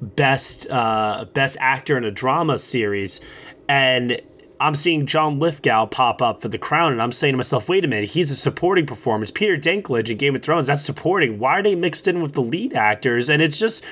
[0.00, 3.20] best uh, best actor in a drama series,
[3.68, 4.20] and
[4.64, 7.84] I'm seeing John Lithgow pop up for The Crown, and I'm saying to myself, wait
[7.84, 9.30] a minute, he's a supporting performance.
[9.30, 11.38] Peter Dinklage in Game of Thrones, that's supporting.
[11.38, 13.28] Why are they mixed in with the lead actors?
[13.28, 13.84] And it's just.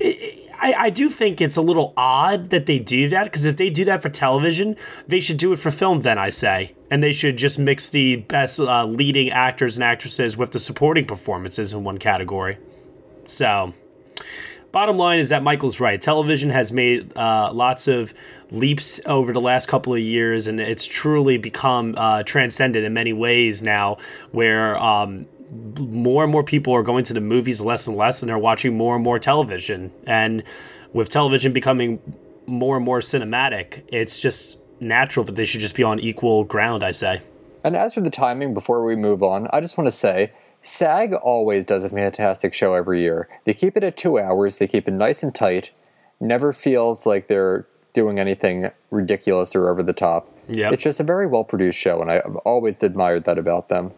[0.00, 3.56] It, I, I do think it's a little odd that they do that because if
[3.56, 6.00] they do that for television, they should do it for film.
[6.00, 10.36] Then I say, and they should just mix the best uh, leading actors and actresses
[10.36, 12.58] with the supporting performances in one category.
[13.26, 13.74] So,
[14.72, 16.00] bottom line is that Michael's right.
[16.00, 18.14] Television has made uh, lots of
[18.50, 23.12] leaps over the last couple of years, and it's truly become uh, transcendent in many
[23.12, 23.96] ways now,
[24.32, 25.26] where um,
[25.78, 28.76] more and more people are going to the movies less and less, and they're watching
[28.76, 29.92] more and more television.
[30.06, 30.42] And
[30.92, 32.00] with television becoming
[32.46, 36.82] more and more cinematic, it's just natural that they should just be on equal ground,
[36.82, 37.22] I say.
[37.64, 40.32] And as for the timing, before we move on, I just want to say
[40.66, 43.28] SAG always does a fantastic show every year.
[43.44, 45.70] They keep it at two hours, they keep it nice and tight,
[46.18, 50.28] never feels like they're doing anything ridiculous or over the top.
[50.48, 50.72] Yep.
[50.72, 53.92] It's just a very well produced show, and I've always admired that about them.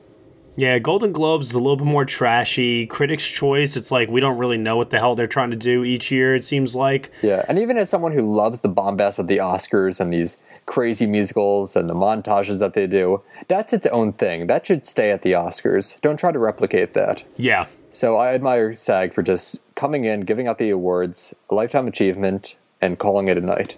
[0.57, 2.87] Yeah, Golden Globes is a little bit more trashy.
[2.87, 5.85] Critics' Choice, it's like we don't really know what the hell they're trying to do
[5.85, 7.11] each year, it seems like.
[7.22, 10.37] Yeah, and even as someone who loves the bombast of the Oscars and these
[10.68, 14.46] crazy musicals and the montages that they do, that's its own thing.
[14.46, 16.00] That should stay at the Oscars.
[16.02, 17.24] Don't try to replicate that.
[17.37, 17.66] Yeah.
[17.90, 22.54] So I admire SAG for just coming in, giving out the awards, a lifetime achievement,
[22.81, 23.76] and calling it a night.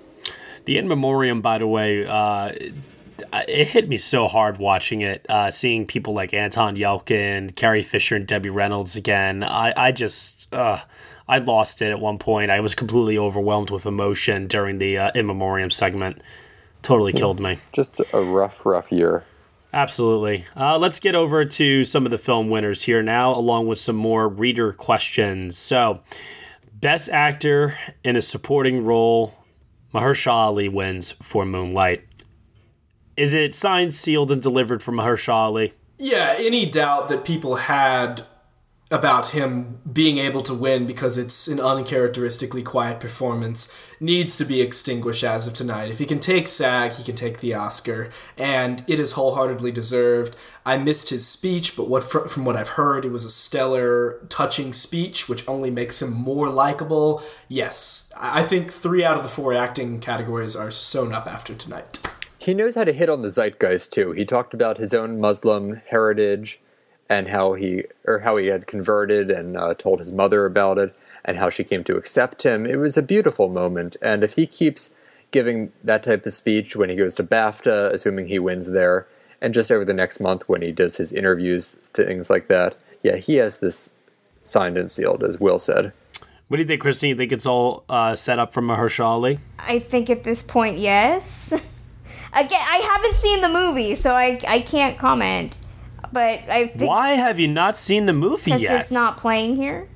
[0.66, 2.52] The In Memoriam, by the way, uh,
[3.48, 8.16] it hit me so hard watching it, uh, seeing people like Anton Yelchin, Carrie Fisher,
[8.16, 9.44] and Debbie Reynolds again.
[9.44, 10.80] I, I just, uh,
[11.28, 12.50] I lost it at one point.
[12.50, 16.20] I was completely overwhelmed with emotion during the uh, In Memoriam segment.
[16.82, 17.58] Totally killed me.
[17.72, 19.24] Just a rough, rough year.
[19.72, 20.46] Absolutely.
[20.56, 23.96] Uh, let's get over to some of the film winners here now, along with some
[23.96, 25.56] more reader questions.
[25.56, 26.00] So,
[26.72, 29.34] Best Actor in a Supporting Role,
[29.94, 32.04] Mahershala Ali wins for Moonlight.
[33.16, 35.74] Is it signed, sealed, and delivered from Mahershala Ali?
[35.98, 38.22] Yeah, any doubt that people had
[38.90, 44.60] about him being able to win because it's an uncharacteristically quiet performance needs to be
[44.60, 45.90] extinguished as of tonight.
[45.90, 50.36] If he can take SAG, he can take the Oscar, and it is wholeheartedly deserved.
[50.66, 54.72] I missed his speech, but what from what I've heard, it was a stellar, touching
[54.72, 57.22] speech, which only makes him more likable.
[57.48, 62.00] Yes, I think three out of the four acting categories are sewn up after tonight.
[62.38, 64.12] He knows how to hit on the zeitgeist too.
[64.12, 66.58] He talked about his own Muslim heritage
[67.10, 70.96] and how he or how he had converted and uh, told his mother about it
[71.24, 72.64] and how she came to accept him.
[72.64, 74.90] It was a beautiful moment, and if he keeps
[75.32, 79.06] giving that type of speech when he goes to BAFTA, assuming he wins there,
[79.40, 83.16] and just over the next month when he does his interviews, things like that, yeah,
[83.16, 83.90] he has this
[84.42, 85.92] signed and sealed, as Will said.
[86.48, 87.10] What do you think, Christine?
[87.10, 89.40] You think it's all uh, set up for Mahershala Ali?
[89.58, 91.52] I think at this point, yes.
[92.32, 95.58] Again, I haven't seen the movie, so I I can't comment.
[96.12, 98.60] But I think why have you not seen the movie yet?
[98.60, 99.88] Because it's not playing here.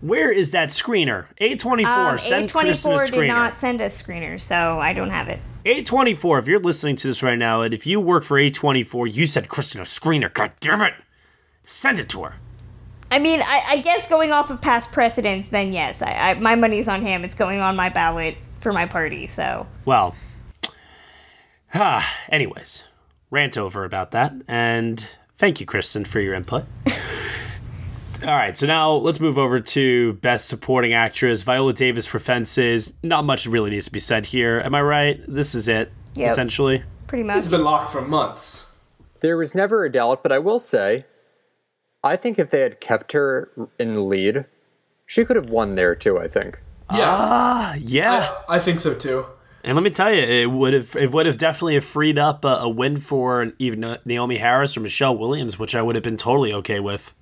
[0.00, 1.26] Where is that screener?
[1.38, 2.18] A twenty four.
[2.18, 5.40] Send A24 did not send us screener, so I don't have it.
[5.64, 9.26] A24, if you're listening to this right now, and if you work for A24, you
[9.26, 10.32] said Kristen a screener.
[10.32, 10.94] God damn it!
[11.64, 12.36] Send it to her.
[13.10, 16.54] I mean, I, I guess going off of past precedents, then yes, I, I, my
[16.54, 17.24] money's on him.
[17.24, 19.26] It's going on my ballot for my party.
[19.26, 20.14] So well,
[21.74, 22.84] ah, anyways,
[23.30, 26.64] rant over about that, and thank you, Kristen, for your input.
[28.24, 31.42] All right, so now let's move over to Best Supporting Actress.
[31.42, 32.96] Viola Davis for Fences.
[33.02, 34.60] Not much really needs to be said here.
[34.64, 35.20] Am I right?
[35.28, 36.30] This is it, Yep.
[36.30, 36.82] essentially.
[37.06, 37.36] Pretty much.
[37.36, 38.74] This has been locked for months.
[39.20, 41.04] There was never a doubt, but I will say,
[42.02, 44.46] I think if they had kept her in the lead,
[45.04, 46.18] she could have won there too.
[46.18, 46.58] I think.
[46.92, 48.30] Yeah, Ah, yeah.
[48.48, 49.26] I think so too.
[49.66, 52.58] And let me tell you, it would have it would have definitely freed up a,
[52.60, 56.52] a win for even Naomie Harris or Michelle Williams, which I would have been totally
[56.52, 57.12] okay with.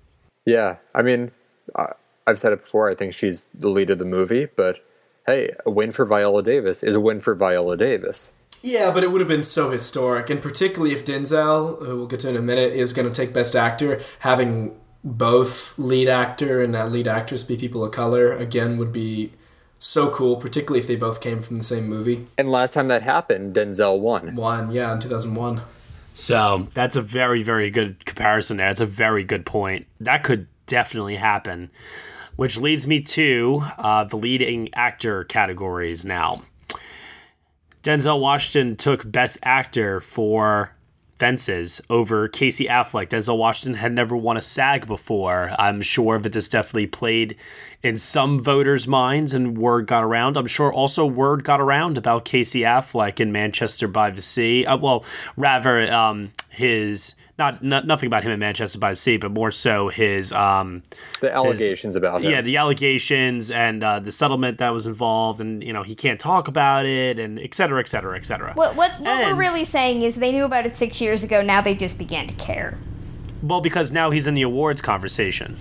[0.44, 1.30] Yeah, I mean,
[1.74, 1.92] I,
[2.26, 2.90] I've said it before.
[2.90, 4.84] I think she's the lead of the movie, but
[5.26, 8.34] hey, a win for Viola Davis is a win for Viola Davis.
[8.62, 12.20] Yeah, but it would have been so historic, and particularly if Denzel, who we'll get
[12.20, 16.72] to in a minute, is going to take Best Actor, having both lead actor and
[16.90, 19.32] lead actress be people of color again would be
[19.86, 20.36] so cool.
[20.36, 22.26] Particularly if they both came from the same movie.
[22.36, 24.36] And last time that happened, Denzel won.
[24.36, 25.62] Won, yeah, in two thousand one.
[26.12, 28.70] So that's a very, very good comparison there.
[28.70, 29.86] It's a very good point.
[30.00, 31.70] That could definitely happen.
[32.36, 36.42] Which leads me to uh, the leading actor categories now.
[37.82, 40.73] Denzel Washington took Best Actor for
[41.18, 43.08] Fences over Casey Affleck.
[43.08, 45.54] Denzel Washington had never won a SAG before.
[45.58, 47.36] I'm sure that this definitely played
[47.82, 50.36] in some voters' minds and word got around.
[50.36, 54.66] I'm sure also word got around about Casey Affleck in Manchester by the Sea.
[54.66, 55.04] Uh, well,
[55.36, 57.14] rather, um, his.
[57.36, 60.84] Not, not nothing about him in Manchester by the Sea, but more so his um,
[61.20, 62.30] The allegations about him.
[62.30, 66.20] yeah, the allegations and uh, the settlement that was involved, and you know he can't
[66.20, 68.52] talk about it, and et cetera, et cetera, et cetera.
[68.54, 71.42] What what, what we're really saying is they knew about it six years ago.
[71.42, 72.78] Now they just began to care.
[73.42, 75.58] Well, because now he's in the awards conversation.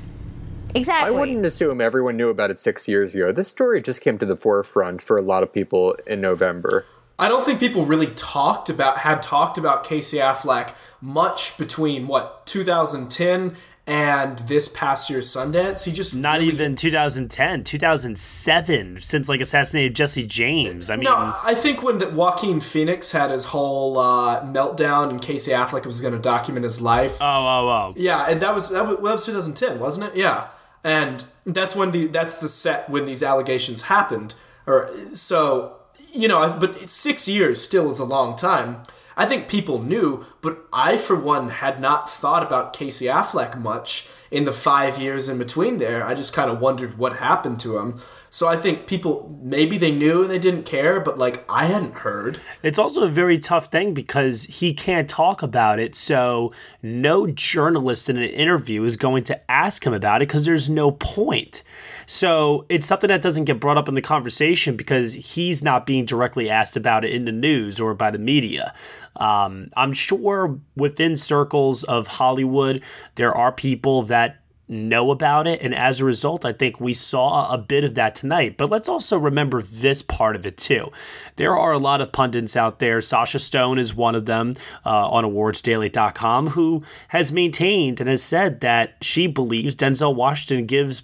[0.75, 1.07] Exactly.
[1.07, 3.31] I wouldn't assume everyone knew about it six years ago.
[3.31, 6.85] This story just came to the forefront for a lot of people in November.
[7.19, 12.45] I don't think people really talked about had talked about Casey Affleck much between what
[12.45, 15.83] 2010 and this past year's Sundance.
[15.85, 20.89] He just Not really- even 2010, 2007, since like assassinated Jesse James.
[20.89, 25.51] I mean, No, I think when Joaquin Phoenix had his whole uh, meltdown and Casey
[25.51, 27.17] Affleck was going to document his life.
[27.21, 27.93] oh, oh, oh.
[27.97, 30.15] Yeah, and that was that was, that was 2010, wasn't it?
[30.17, 30.47] Yeah,
[30.83, 34.33] and that's when the that's the set when these allegations happened.
[34.65, 35.75] Or so
[36.11, 38.83] you know, but six years still is a long time.
[39.15, 44.09] I think people knew, but I, for one, had not thought about Casey Affleck much
[44.31, 46.03] in the five years in between there.
[46.03, 48.01] I just kind of wondered what happened to him.
[48.31, 51.97] So I think people maybe they knew and they didn't care, but like I hadn't
[51.97, 52.39] heard.
[52.63, 55.93] It's also a very tough thing because he can't talk about it.
[55.93, 56.51] So
[56.81, 60.89] no journalist in an interview is going to ask him about it because there's no
[60.89, 61.61] point.
[62.05, 66.05] So it's something that doesn't get brought up in the conversation because he's not being
[66.05, 68.73] directly asked about it in the news or by the media.
[69.15, 72.81] Um, I'm sure within circles of Hollywood,
[73.15, 75.61] there are people that know about it.
[75.61, 78.57] And as a result, I think we saw a bit of that tonight.
[78.57, 80.91] But let's also remember this part of it too.
[81.35, 83.01] There are a lot of pundits out there.
[83.01, 88.61] Sasha Stone is one of them uh, on awardsdaily.com who has maintained and has said
[88.61, 91.03] that she believes Denzel Washington gives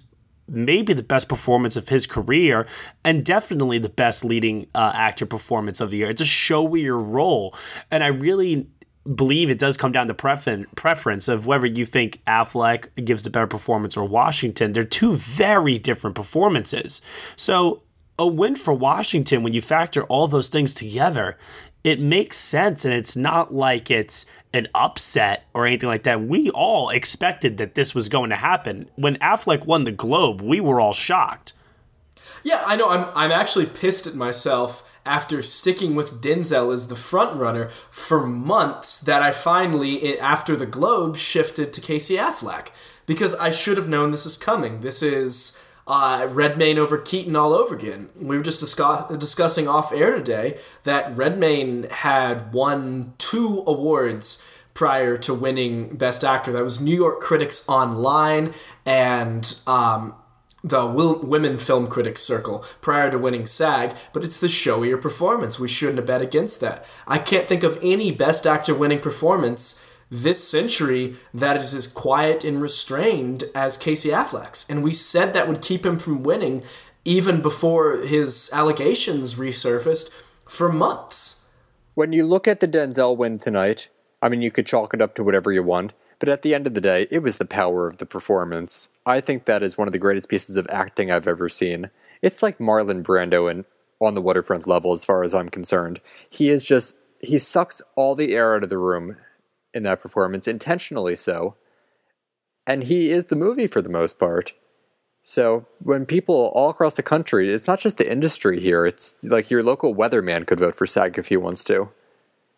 [0.50, 2.66] maybe the best performance of his career
[3.04, 6.10] and definitely the best leading uh, actor performance of the year.
[6.10, 7.54] It's a showier role.
[7.90, 8.68] And I really
[9.14, 13.30] believe it does come down to prefer- preference of whether you think Affleck gives the
[13.30, 14.72] better performance or Washington.
[14.72, 17.02] They're two very different performances.
[17.36, 17.82] So
[18.18, 21.38] a win for Washington when you factor all those things together,
[21.82, 26.22] it makes sense and it's not like it's an upset or anything like that.
[26.22, 28.90] We all expected that this was going to happen.
[28.96, 31.52] When Affleck won the Globe, we were all shocked.
[32.42, 32.90] Yeah, I know.
[32.90, 38.26] I'm I'm actually pissed at myself after sticking with Denzel as the front runner for
[38.26, 42.68] months that I finally after the Globe shifted to Casey Affleck
[43.06, 44.80] because I should have known this is coming.
[44.80, 48.10] This is uh, Redmayne over Keaton all over again.
[48.14, 55.16] We were just discuss- discussing off air today that Redmayne had won two awards prior
[55.16, 56.52] to winning Best Actor.
[56.52, 58.54] That was New York Critics Online
[58.86, 60.14] and um,
[60.62, 65.58] the Will- Women Film Critics Circle prior to winning SAG, but it's the showier performance.
[65.58, 66.86] We shouldn't have bet against that.
[67.08, 72.44] I can't think of any Best Actor winning performance this century that is as quiet
[72.44, 74.68] and restrained as Casey Affleck's.
[74.68, 76.62] And we said that would keep him from winning
[77.04, 80.10] even before his allegations resurfaced
[80.46, 81.52] for months.
[81.94, 83.88] When you look at the Denzel win tonight,
[84.20, 86.66] I mean, you could chalk it up to whatever you want, but at the end
[86.66, 88.90] of the day, it was the power of the performance.
[89.06, 91.90] I think that is one of the greatest pieces of acting I've ever seen.
[92.20, 93.64] It's like Marlon Brando in
[94.00, 96.00] on the waterfront level, as far as I'm concerned.
[96.28, 99.16] He is just he sucks all the air out of the room
[99.74, 101.56] in that performance, intentionally so.
[102.66, 104.52] and he is the movie for the most part.
[105.22, 108.86] So when people all across the country, it's not just the industry here.
[108.86, 111.90] It's like your local weatherman could vote for SAG if he wants to.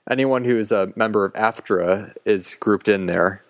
[0.09, 3.45] Anyone who is a member of AFTRA is grouped in there.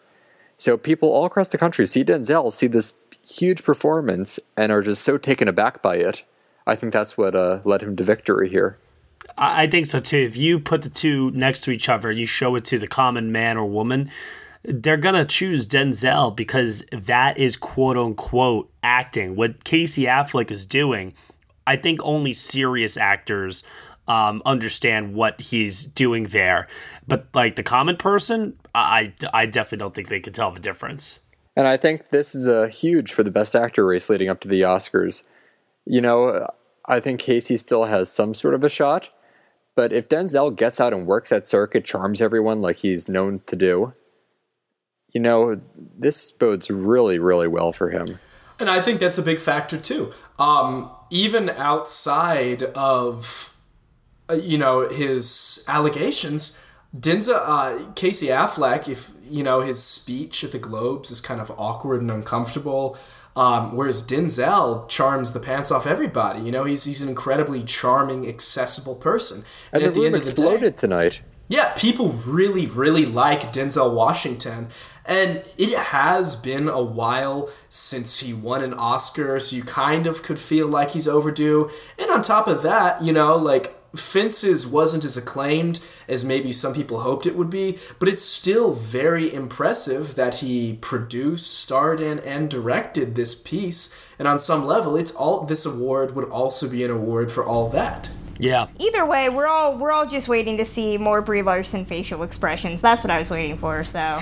[0.59, 2.95] So people all across the country see Denzel, see this
[3.27, 6.23] huge performance, and are just so taken aback by it.
[6.67, 8.79] I think that's what uh, led him to victory here.
[9.37, 10.19] I think so too.
[10.19, 12.87] If you put the two next to each other and you show it to the
[12.87, 14.11] common man or woman,
[14.63, 19.37] they're gonna choose Denzel because that is quote unquote acting.
[19.37, 21.15] What Casey Affleck is doing,
[21.67, 23.65] I think only serious actors
[24.09, 26.69] um, understand what he's doing there.
[27.07, 31.21] But like the common person, I, I definitely don't think they can tell the difference.
[31.57, 34.49] And I think this is a huge for the best actor race leading up to
[34.49, 35.23] the Oscars.
[35.85, 36.49] You know,
[36.87, 39.11] I think Casey still has some sort of a shot,
[39.75, 43.57] but if Denzel gets out and works that circuit, charms everyone like he's known to
[43.57, 43.95] do,
[45.13, 45.61] you know,
[45.99, 48.19] this bodes really, really well for him.
[48.59, 50.13] And I think that's a big factor too.
[50.39, 53.57] Um, even outside of,
[54.31, 56.63] uh, you know, his allegations,
[56.97, 61.51] Denzel, uh, Casey Affleck, if you know his speech at the Globes is kind of
[61.57, 62.99] awkward and uncomfortable,
[63.35, 66.41] um, whereas Denzel charms the pants off everybody.
[66.41, 69.45] You know, he's he's an incredibly charming, accessible person.
[69.73, 71.21] And, and at the, end of the day, tonight.
[71.49, 74.69] Yeah, people really, really like Denzel Washington.
[75.05, 80.23] And it has been a while since he won an Oscar, so you kind of
[80.23, 81.71] could feel like he's overdue.
[81.99, 86.75] And on top of that, you know, like Fences wasn't as acclaimed as maybe some
[86.75, 92.19] people hoped it would be, but it's still very impressive that he produced, starred in,
[92.21, 94.03] and directed this piece.
[94.19, 97.69] And on some level, it's all this award would also be an award for all
[97.71, 98.11] that.
[98.39, 98.67] Yeah.
[98.79, 102.81] Either way, we're all we're all just waiting to see more Brie Larson facial expressions.
[102.81, 103.85] That's what I was waiting for.
[103.85, 104.19] So.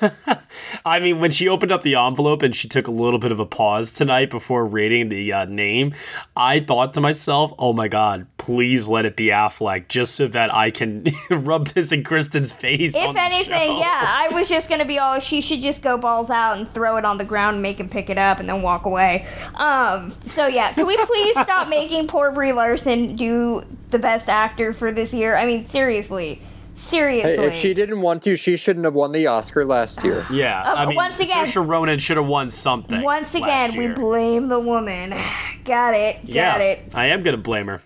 [0.86, 3.40] I mean, when she opened up the envelope and she took a little bit of
[3.40, 5.94] a pause tonight before reading the uh, name,
[6.36, 10.54] I thought to myself, "Oh my God, please let it be Affleck, just so that
[10.54, 15.00] I can rub this in Kristen's face." If anything, yeah, I was just gonna be
[15.00, 15.16] all.
[15.26, 17.88] She should just go balls out and throw it on the ground, and make him
[17.88, 19.26] pick it up, and then walk away.
[19.56, 20.14] Um.
[20.24, 24.92] So yeah, can we please stop making poor Brie Larson do the best actor for
[24.92, 25.34] this year?
[25.34, 26.40] I mean, seriously.
[26.76, 27.36] Seriously.
[27.36, 30.26] Hey, if she didn't want to, she shouldn't have won the Oscar last year.
[30.30, 30.62] yeah.
[30.62, 33.00] Uh, I mean, once again, Saoirse Ronan should have won something.
[33.00, 35.14] Once again, we blame the woman.
[35.64, 36.16] Got it.
[36.26, 36.90] Got yeah, it.
[36.94, 37.82] I am going to blame her.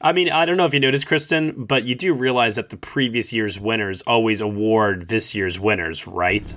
[0.00, 2.76] I mean, I don't know if you noticed, Kristen, but you do realize that the
[2.76, 6.54] previous year's winners always award this year's winners, right?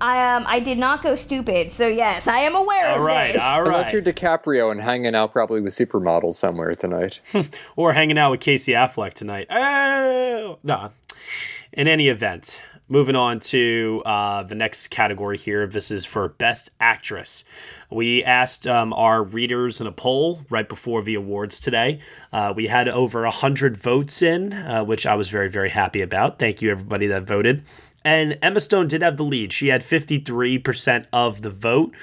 [0.00, 3.34] I um I did not go stupid, so yes, I am aware all of right,
[3.34, 3.42] this.
[3.42, 7.20] All right, Unless you're DiCaprio and hanging out probably with supermodels somewhere tonight,
[7.76, 9.46] or hanging out with Casey Affleck tonight.
[9.50, 10.90] Oh, no.
[11.72, 15.68] In any event, moving on to uh, the next category here.
[15.68, 17.44] This is for Best Actress.
[17.88, 22.00] We asked um, our readers in a poll right before the awards today.
[22.32, 26.40] Uh, we had over 100 votes in, uh, which I was very, very happy about.
[26.40, 27.62] Thank you, everybody that voted.
[28.04, 29.52] And Emma Stone did have the lead.
[29.52, 31.94] She had 53% of the vote,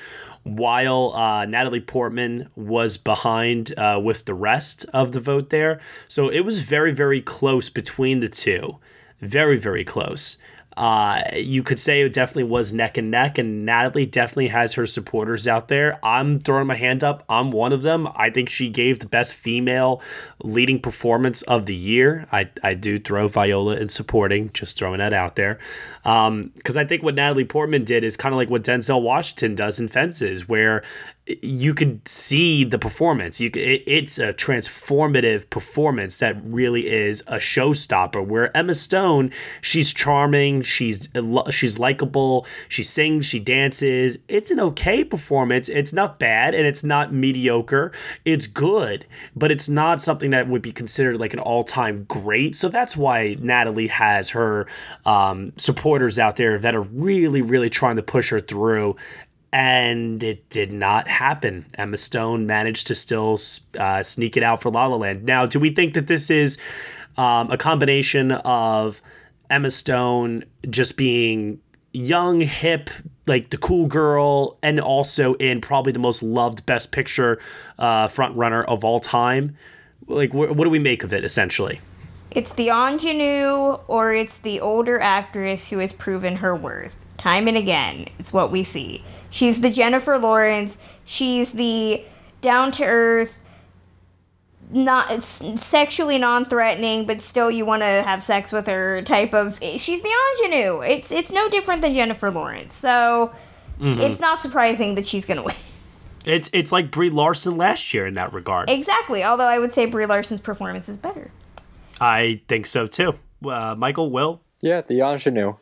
[0.44, 5.82] while uh, Natalie Portman was behind uh, with the rest of the vote there.
[6.08, 8.78] So it was very, very close between the two.
[9.20, 10.38] Very, very close.
[10.78, 14.86] Uh, you could say it definitely was neck and neck, and Natalie definitely has her
[14.86, 16.00] supporters out there.
[16.06, 17.26] I'm throwing my hand up.
[17.28, 18.08] I'm one of them.
[18.16, 20.04] I think she gave the best female
[20.44, 22.28] leading performance of the year.
[22.32, 25.58] I, I do throw Viola in supporting, just throwing that out there.
[26.08, 29.56] Because um, I think what Natalie Portman did is kind of like what Denzel Washington
[29.56, 30.82] does in Fences, where
[31.42, 33.42] you could see the performance.
[33.42, 38.26] You it, it's a transformative performance that really is a showstopper.
[38.26, 39.32] Where Emma Stone,
[39.62, 41.10] she's charming, she's
[41.50, 44.20] she's likable, she sings, she dances.
[44.30, 45.68] It's an okay performance.
[45.68, 47.92] It's not bad and it's not mediocre.
[48.24, 49.06] It's good,
[49.36, 52.56] but it's not something that would be considered like an all time great.
[52.56, 54.68] So that's why Natalie has her
[55.06, 55.52] um,
[55.98, 58.96] supporters out there that are really really trying to push her through
[59.52, 61.66] and it did not happen.
[61.76, 63.40] Emma Stone managed to still
[63.80, 65.24] uh, sneak it out for La La Land.
[65.24, 66.58] Now, do we think that this is
[67.16, 69.02] um, a combination of
[69.50, 71.60] Emma Stone just being
[71.94, 72.90] young, hip,
[73.26, 77.40] like the cool girl, and also in probably the most loved Best Picture
[77.80, 79.56] uh, front runner of all time?
[80.08, 81.80] Like, wh- what do we make of it essentially?
[82.38, 86.96] It's the ingenue or it's the older actress who has proven her worth.
[87.18, 89.04] Time and again, it's what we see.
[89.30, 90.78] She's the Jennifer Lawrence.
[91.04, 92.04] She's the
[92.42, 93.40] down to earth,
[94.70, 99.58] not sexually non-threatening, but still you want to have sex with her type of.
[99.62, 100.12] She's the
[100.44, 100.82] ingenue.
[100.82, 102.74] It's it's no different than Jennifer Lawrence.
[102.76, 103.34] So
[103.82, 104.00] Mhm.
[104.00, 105.56] it's not surprising that she's gonna win.
[106.26, 108.70] It's it's like Brie Larson last year in that regard.
[108.70, 109.24] exactly.
[109.24, 111.32] Although I would say Brie Larson's performance is better.
[112.00, 113.16] I think so too.
[113.46, 115.56] Uh, Michael, Will, Yeah, the ingenue.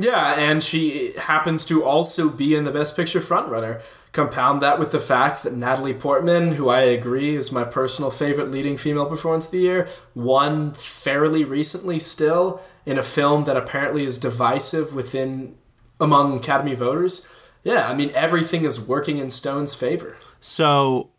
[0.00, 3.82] Yeah, and she happens to also be in the Best Picture frontrunner.
[4.12, 8.48] Compound that with the fact that Natalie Portman, who I agree is my personal favorite
[8.48, 14.04] leading female performance of the year, won fairly recently still in a film that apparently
[14.04, 15.58] is divisive within
[16.00, 17.28] among Academy voters.
[17.64, 20.16] Yeah, I mean everything is working in Stone's favor.
[20.38, 21.10] So,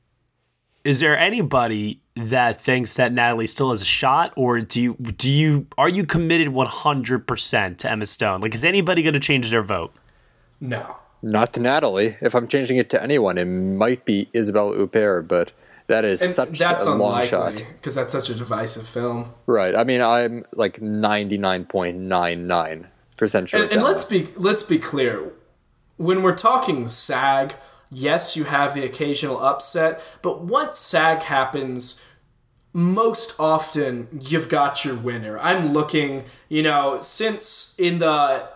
[0.85, 5.29] is there anybody that thinks that Natalie still has a shot, or do you do
[5.29, 8.41] you are you committed one hundred percent to Emma Stone?
[8.41, 9.93] Like, is anybody going to change their vote?
[10.59, 10.97] No.
[11.21, 12.15] Not to Natalie.
[12.21, 15.51] If I'm changing it to anyone, it might be Isabelle Huppert, but
[15.87, 17.47] that is And such that's a long shot.
[17.49, 19.33] unlikely because that's such a divisive film.
[19.45, 19.75] Right.
[19.75, 23.63] I mean, I'm like 99.99% sure.
[23.63, 25.31] and, and let's be let's be clear
[25.97, 27.55] when we're talking sag
[27.91, 32.05] yes you have the occasional upset but once sag happens
[32.71, 38.47] most often you've got your winner i'm looking you know since in the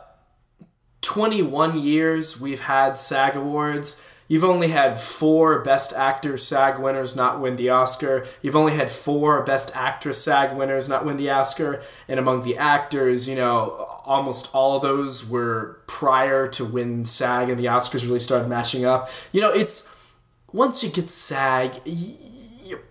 [1.04, 4.04] 21 years we've had SAG awards.
[4.28, 8.26] You've only had four Best Actor SAG winners not win the Oscar.
[8.41, 11.82] You've only had four Best Actress SAG winners not win the Oscar.
[12.07, 17.49] And among the actors, you know, almost all of those were prior to when SAG
[17.49, 19.09] and the Oscars really started matching up.
[19.32, 20.13] You know, it's
[20.51, 22.84] once you get SAG, you're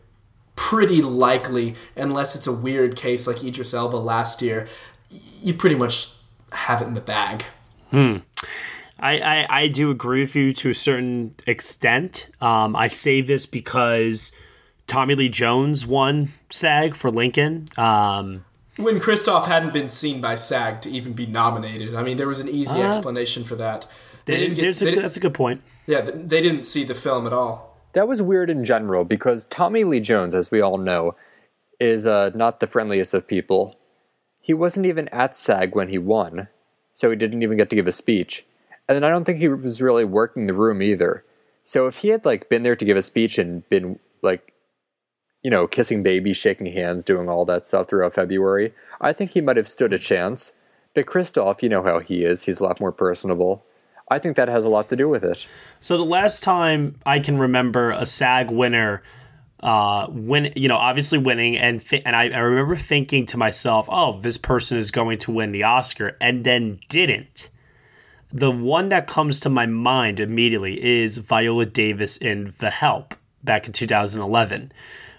[0.54, 4.68] pretty likely, unless it's a weird case like Idris Elba last year,
[5.40, 6.12] you pretty much
[6.52, 7.44] have it in the bag.
[7.90, 8.18] Hmm.
[9.02, 12.28] I, I, I do agree with you to a certain extent.
[12.40, 14.30] Um, I say this because
[14.86, 17.68] Tommy Lee Jones won SAG for Lincoln.
[17.76, 18.44] Um,
[18.76, 22.40] When Christoph hadn't been seen by SAG to even be nominated, I mean, there was
[22.40, 23.86] an easy Uh, explanation for that.
[24.26, 25.62] they didn't, there's a, they didn't- that's a good point.
[25.86, 27.76] yeah, they didn't see the film at all.
[27.94, 31.14] That was weird in general because Tommy Lee Jones, as we all know,
[31.80, 33.76] is uh, not the friendliest of people.
[34.40, 36.46] He wasn't even at SAG when he won,
[36.94, 38.46] so he didn't even get to give a speech.
[38.88, 41.24] And then I don't think he was really working the room either.
[41.64, 44.52] So if he had like been there to give a speech and been like,
[45.42, 49.40] you know, kissing babies, shaking hands, doing all that stuff throughout February, I think he
[49.40, 50.52] might have stood a chance.
[50.94, 52.44] But Christoph, you know how he is.
[52.44, 53.64] He's a lot more personable.
[54.10, 55.46] I think that has a lot to do with it.
[55.80, 59.02] So the last time I can remember a SAG winner,
[59.60, 64.20] uh, win, you know, obviously winning, and and I, I remember thinking to myself, "Oh,
[64.20, 67.48] this person is going to win the Oscar," and then didn't.
[68.32, 73.14] The one that comes to my mind immediately is Viola Davis in The Help
[73.44, 74.72] back in 2011,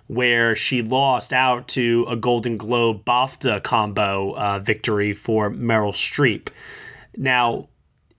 [0.07, 6.47] where she lost out to a Golden Globe BAFTA combo uh, victory for Meryl Streep.
[7.15, 7.67] Now,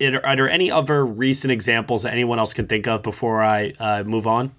[0.00, 4.04] are there any other recent examples that anyone else can think of before I uh,
[4.04, 4.52] move on?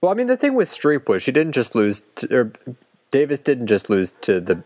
[0.00, 2.52] Well, I mean, the thing with Streep was she didn't just lose, to, or
[3.10, 4.62] Davis didn't just lose to the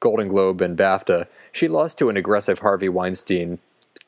[0.00, 1.26] Golden Globe and BAFTA.
[1.52, 3.58] She lost to an aggressive Harvey Weinstein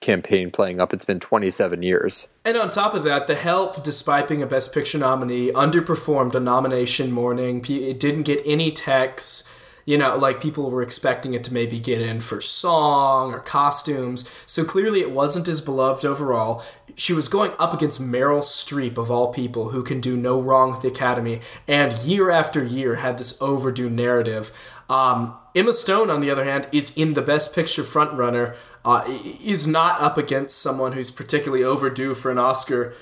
[0.06, 0.94] campaign playing up.
[0.94, 2.28] It's been 27 years.
[2.44, 6.44] And on top of that, The Help, despite being a Best Picture nominee, underperformed on
[6.44, 7.64] nomination morning.
[7.68, 9.52] It didn't get any texts.
[9.84, 14.28] You know, like people were expecting it to maybe get in for song or costumes.
[14.44, 16.64] So clearly it wasn't as beloved overall.
[16.96, 20.70] She was going up against Meryl Streep, of all people, who can do no wrong
[20.70, 24.50] with the Academy, and year after year had this overdue narrative.
[24.88, 29.04] Um, Emma Stone, on the other hand, is in the Best Picture frontrunner, uh,
[29.42, 32.94] is not up against someone who's particularly overdue for an Oscar,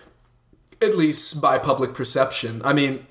[0.81, 2.63] at least by public perception.
[2.65, 3.07] I mean,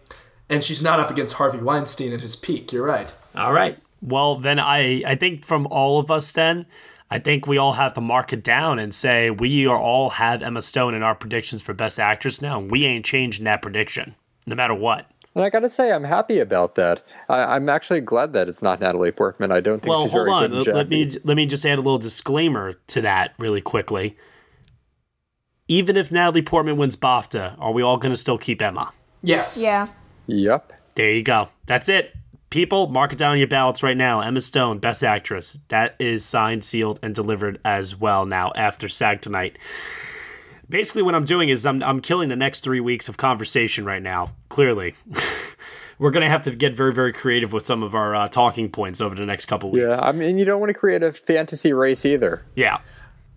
[0.49, 2.71] and she's not up against Harvey Weinstein at his peak.
[2.71, 3.15] You're right.
[3.35, 3.77] All right.
[4.01, 6.65] Well, then I I think from all of us, then
[7.09, 10.41] I think we all have to mark it down and say we are all have
[10.41, 12.59] Emma Stone in our predictions for Best Actress now.
[12.59, 14.15] and We ain't changing that prediction,
[14.45, 15.09] no matter what.
[15.35, 17.03] And I gotta say, I'm happy about that.
[17.27, 19.51] I, I'm actually glad that it's not Natalie Portman.
[19.51, 20.49] I don't think well, she's hold very on.
[20.49, 23.61] good in Let, let me let me just add a little disclaimer to that really
[23.61, 24.17] quickly.
[25.67, 28.91] Even if Natalie Portman wins BAFTA, are we all going to still keep Emma?
[29.21, 29.61] Yes.
[29.63, 29.87] Yeah.
[30.27, 30.73] Yep.
[30.95, 31.49] There you go.
[31.65, 32.13] That's it.
[32.49, 34.19] People, mark it down on your ballots right now.
[34.19, 35.59] Emma Stone, Best Actress.
[35.69, 39.57] That is signed, sealed, and delivered as well now after SAG tonight.
[40.73, 44.01] Basically, what I'm doing is I'm, I'm killing the next three weeks of conversation right
[44.01, 44.95] now, clearly.
[45.99, 48.71] We're going to have to get very, very creative with some of our uh, talking
[48.71, 49.95] points over the next couple weeks.
[49.95, 52.41] Yeah, I mean, you don't want to create a fantasy race either.
[52.55, 52.79] Yeah.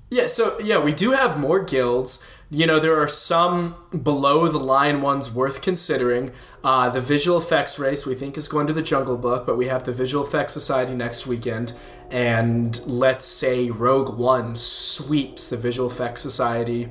[0.09, 2.27] Yeah, so yeah, we do have more guilds.
[2.51, 6.31] You know, there are some below the line ones worth considering.
[6.65, 9.67] Uh, the visual effects race we think is going to the Jungle Book, but we
[9.67, 11.75] have the Visual Effects Society next weekend.
[12.11, 16.89] And let's say Rogue One sweeps the Visual Effects Society,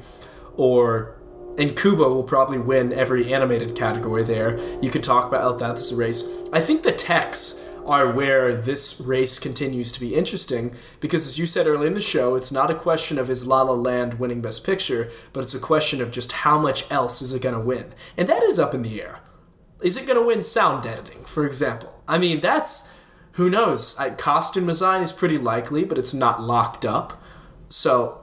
[0.57, 1.15] or
[1.57, 4.59] and Kubo will probably win every animated category there.
[4.81, 6.43] You can talk about that a race.
[6.51, 11.45] I think the techs are where this race continues to be interesting because, as you
[11.45, 14.41] said early in the show, it's not a question of is La La Land winning
[14.41, 17.61] Best Picture, but it's a question of just how much else is it going to
[17.61, 17.93] win.
[18.17, 19.19] And that is up in the air.
[19.81, 22.01] Is it going to win sound editing, for example?
[22.07, 22.99] I mean, that's
[23.33, 23.97] who knows.
[23.99, 27.21] I, costume design is pretty likely, but it's not locked up.
[27.69, 28.21] So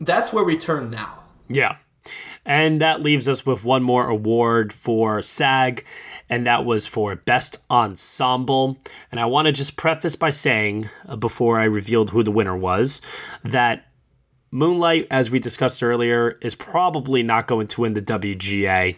[0.00, 1.23] that's where we turn now.
[1.48, 1.76] Yeah.
[2.44, 5.84] And that leaves us with one more award for SAG,
[6.28, 8.76] and that was for Best Ensemble.
[9.10, 12.56] And I want to just preface by saying, uh, before I revealed who the winner
[12.56, 13.00] was,
[13.42, 13.86] that
[14.50, 18.96] Moonlight, as we discussed earlier, is probably not going to win the WGA.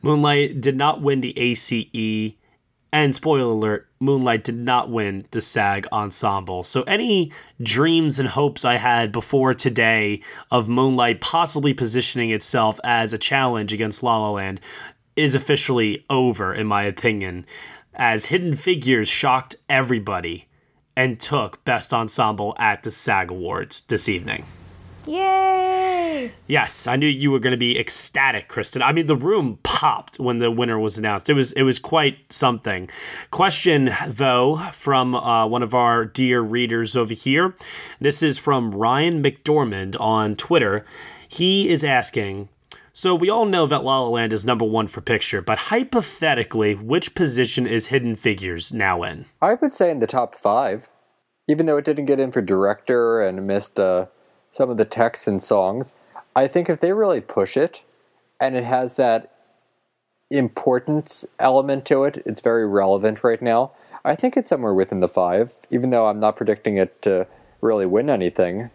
[0.00, 2.34] Moonlight did not win the ACE,
[2.92, 6.62] and spoiler alert, Moonlight did not win the SAG ensemble.
[6.62, 7.32] So any
[7.62, 13.72] dreams and hopes I had before today of Moonlight possibly positioning itself as a challenge
[13.72, 14.60] against La La Land
[15.16, 17.44] is officially over, in my opinion,
[17.94, 20.46] as Hidden Figures shocked everybody
[20.96, 24.44] and took Best Ensemble at the SAG Awards this evening.
[25.08, 26.32] Yay!
[26.46, 28.82] Yes, I knew you were going to be ecstatic, Kristen.
[28.82, 31.30] I mean, the room popped when the winner was announced.
[31.30, 32.90] It was it was quite something.
[33.30, 37.54] Question though from uh, one of our dear readers over here.
[38.00, 40.84] This is from Ryan McDormand on Twitter.
[41.26, 42.50] He is asking.
[42.92, 46.74] So we all know that La La Land is number one for picture, but hypothetically,
[46.74, 49.26] which position is Hidden Figures now in?
[49.40, 50.88] I would say in the top five,
[51.46, 54.06] even though it didn't get in for director and missed uh,
[54.58, 55.94] some of the texts and songs.
[56.34, 57.82] I think if they really push it,
[58.40, 59.32] and it has that
[60.30, 63.70] importance element to it, it's very relevant right now.
[64.04, 67.28] I think it's somewhere within the five, even though I'm not predicting it to
[67.60, 68.70] really win anything.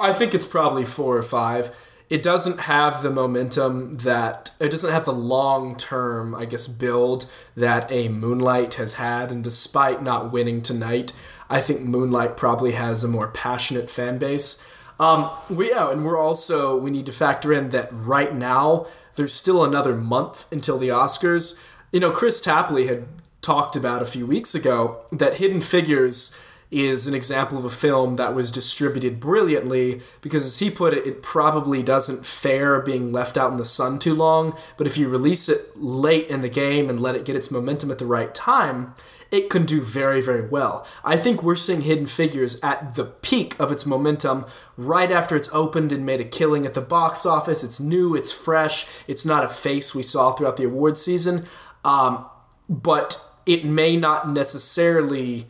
[0.00, 1.70] I think it's probably four or five.
[2.10, 7.30] It doesn't have the momentum that it doesn't have the long term, I guess, build
[7.56, 9.30] that a Moonlight has had.
[9.30, 11.12] And despite not winning tonight,
[11.48, 14.66] I think Moonlight probably has a more passionate fan base.
[15.00, 19.34] Um, we yeah, and we're also we need to factor in that right now there's
[19.34, 21.62] still another month until the Oscars.
[21.92, 23.06] You know, Kris Tapley had
[23.40, 26.38] talked about a few weeks ago that Hidden Figures
[26.70, 31.06] is an example of a film that was distributed brilliantly because, as he put it,
[31.06, 34.56] it probably doesn't fare being left out in the sun too long.
[34.76, 37.90] But if you release it late in the game and let it get its momentum
[37.90, 38.94] at the right time,
[39.30, 40.86] it can do very, very well.
[41.04, 45.52] I think we're seeing Hidden Figures at the peak of its momentum right after it's
[45.52, 47.62] opened and made a killing at the box office.
[47.62, 51.44] It's new, it's fresh, it's not a face we saw throughout the award season.
[51.84, 52.26] Um,
[52.68, 55.46] but it may not necessarily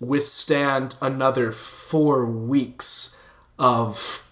[0.00, 3.22] withstand another four weeks
[3.58, 4.26] of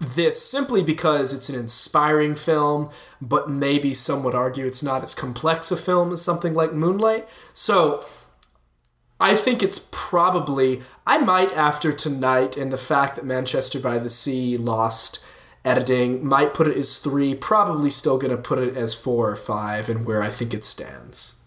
[0.00, 2.90] this simply because it's an inspiring film,
[3.20, 7.28] but maybe some would argue it's not as complex a film as something like Moonlight.
[7.52, 8.04] So
[9.24, 14.10] I think it's probably, I might after tonight and the fact that Manchester by the
[14.10, 15.24] Sea lost
[15.64, 19.88] editing, might put it as three, probably still to put it as four or five,
[19.88, 21.42] and where I think it stands.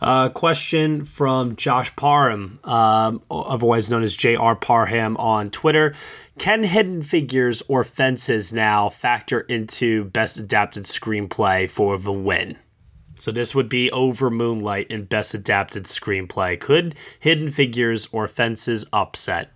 [0.00, 4.54] Uh, question from Josh Parham, um, otherwise known as J.R.
[4.54, 5.96] Parham on Twitter.
[6.38, 12.56] Can Hidden Figures or Fences now factor into Best Adapted Screenplay for the win?
[13.20, 16.58] So this would be over Moonlight in Best Adapted Screenplay.
[16.58, 19.52] Could Hidden Figures or Fences upset?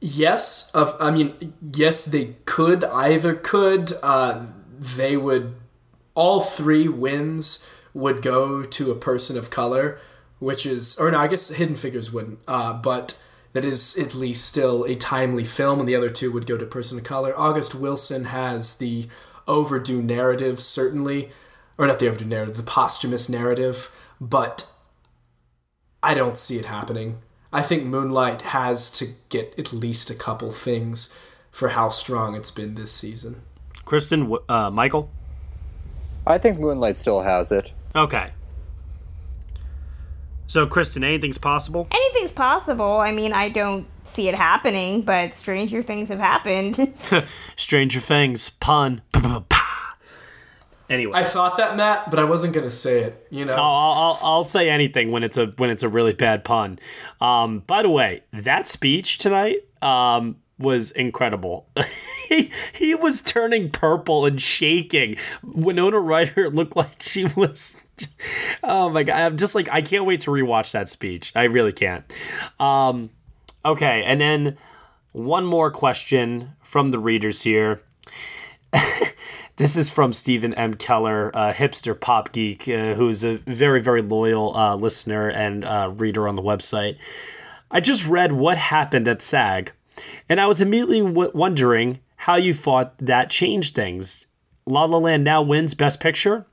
[0.00, 2.82] Yes, of I mean, yes, they could.
[2.84, 3.92] Either could.
[4.02, 4.46] Uh,
[4.78, 5.54] they would.
[6.14, 9.98] All three wins would go to a person of color,
[10.38, 12.40] which is, or no, I guess Hidden Figures wouldn't.
[12.48, 16.46] Uh, but that is at least still a timely film, and the other two would
[16.46, 17.38] go to person of color.
[17.38, 19.06] August Wilson has the
[19.46, 21.30] overdue narrative, certainly
[21.82, 24.70] or not the overdue narrative, the posthumous narrative, but
[26.00, 27.18] I don't see it happening.
[27.52, 31.18] I think Moonlight has to get at least a couple things
[31.50, 33.42] for how strong it's been this season.
[33.84, 35.10] Kristen, uh, Michael?
[36.24, 37.72] I think Moonlight still has it.
[37.96, 38.30] Okay.
[40.46, 41.88] So, Kristen, anything's possible?
[41.90, 42.98] Anything's possible.
[43.00, 46.94] I mean, I don't see it happening, but stranger things have happened.
[47.56, 49.02] stranger things, pun.
[50.90, 53.26] Anyway, I thought that Matt, but I wasn't gonna say it.
[53.30, 56.44] You know, I'll, I'll, I'll say anything when it's a when it's a really bad
[56.44, 56.78] pun.
[57.20, 61.68] Um, by the way, that speech tonight um, was incredible.
[62.28, 65.16] he he was turning purple and shaking.
[65.42, 67.74] Winona Ryder looked like she was.
[68.62, 69.20] Oh my god!
[69.20, 71.32] I'm just like I can't wait to rewatch that speech.
[71.34, 72.04] I really can't.
[72.58, 73.10] Um,
[73.64, 74.56] okay, and then
[75.12, 77.82] one more question from the readers here.
[79.62, 80.74] this is from Stephen M.
[80.74, 85.64] Keller, a hipster pop geek, uh, who is a very, very loyal uh, listener and
[85.64, 86.96] uh, reader on the website.
[87.70, 89.70] I just read what happened at SAG,
[90.28, 94.26] and I was immediately w- wondering how you thought that changed things.
[94.66, 96.44] La La Land now wins Best Picture?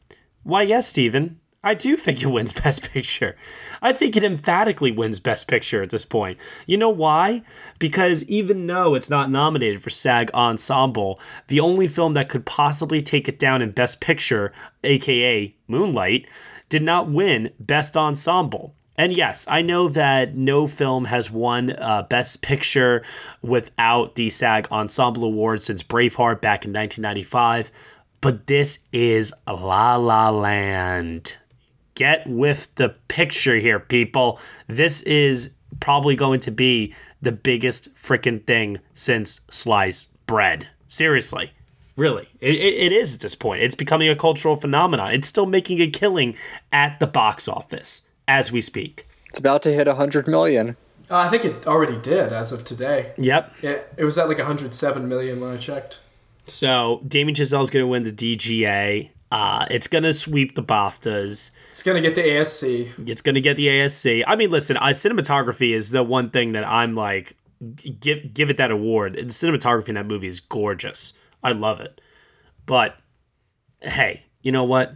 [0.44, 1.39] Why, yes, Stephen.
[1.62, 3.36] I do think it wins Best Picture.
[3.82, 6.38] I think it emphatically wins Best Picture at this point.
[6.66, 7.42] You know why?
[7.80, 13.02] Because even though it's not nominated for SAG Ensemble, the only film that could possibly
[13.02, 14.54] take it down in Best Picture,
[14.84, 16.28] aka Moonlight,
[16.70, 18.76] did not win Best Ensemble.
[18.96, 23.04] And yes, I know that no film has won uh, Best Picture
[23.42, 27.72] without the SAG Ensemble Award since Braveheart back in 1995,
[28.22, 31.38] but this is La La Land
[32.00, 34.40] get with the picture here, people.
[34.68, 40.70] This is probably going to be the biggest freaking thing since sliced bread.
[40.88, 41.52] Seriously.
[41.98, 42.30] Really.
[42.40, 43.62] It, it is at this point.
[43.64, 45.12] It's becoming a cultural phenomenon.
[45.12, 46.38] It's still making a killing
[46.72, 49.06] at the box office as we speak.
[49.28, 50.78] It's about to hit 100 million.
[51.12, 53.12] Uh, I think it already did as of today.
[53.18, 53.56] Yep.
[53.62, 56.00] It, it was at like 107 million when I checked.
[56.46, 59.10] So Damien Chazelle's going to win the DGA.
[59.32, 61.52] Uh, it's gonna sweep the BAFTAs.
[61.70, 63.08] It's gonna get the ASC.
[63.08, 64.24] It's gonna get the ASC.
[64.26, 67.38] I mean, listen, I, cinematography is the one thing that I'm like,
[68.00, 69.14] give give it that award.
[69.14, 71.14] The cinematography in that movie is gorgeous.
[71.44, 72.02] I love it.
[72.66, 72.96] But
[73.82, 74.96] hey, you know what?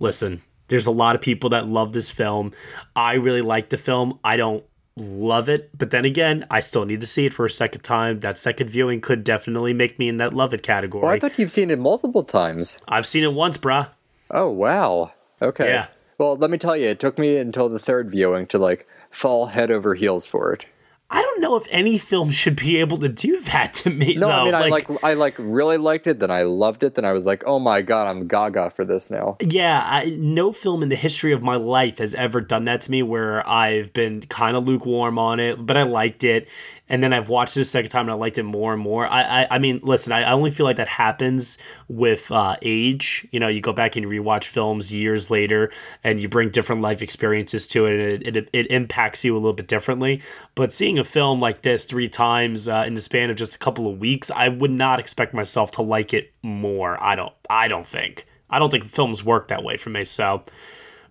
[0.00, 2.52] Listen, there's a lot of people that love this film.
[2.96, 4.18] I really like the film.
[4.24, 4.64] I don't
[5.00, 5.76] love it.
[5.76, 8.20] But then again, I still need to see it for a second time.
[8.20, 11.02] That second viewing could definitely make me in that love it category.
[11.02, 12.78] Well, I thought you've seen it multiple times.
[12.86, 13.88] I've seen it once, bruh.
[14.30, 15.12] Oh, wow.
[15.42, 15.68] Okay.
[15.68, 15.86] Yeah.
[16.18, 19.46] Well, let me tell you, it took me until the third viewing to like fall
[19.46, 20.66] head over heels for it.
[21.12, 24.14] I don't know if any film should be able to do that to me.
[24.14, 24.32] No, though.
[24.32, 26.20] I mean, like, I like, I like really liked it.
[26.20, 26.94] Then I loved it.
[26.94, 29.36] Then I was like, oh my god, I'm gaga for this now.
[29.40, 32.90] Yeah, I, no film in the history of my life has ever done that to
[32.90, 36.46] me, where I've been kind of lukewarm on it, but I liked it,
[36.90, 39.06] and then I've watched it a second time and I liked it more and more.
[39.06, 43.26] I, I, I mean, listen, I, I only feel like that happens with uh, age.
[43.30, 45.70] You know, you go back and you rewatch films years later,
[46.02, 49.38] and you bring different life experiences to it, and it, it, it impacts you a
[49.38, 50.20] little bit differently.
[50.56, 53.58] But seeing a film like this three times uh, in the span of just a
[53.58, 57.02] couple of weeks, I would not expect myself to like it more.
[57.02, 57.32] I don't.
[57.48, 58.26] I don't think.
[58.50, 60.04] I don't think films work that way for me.
[60.04, 60.42] So,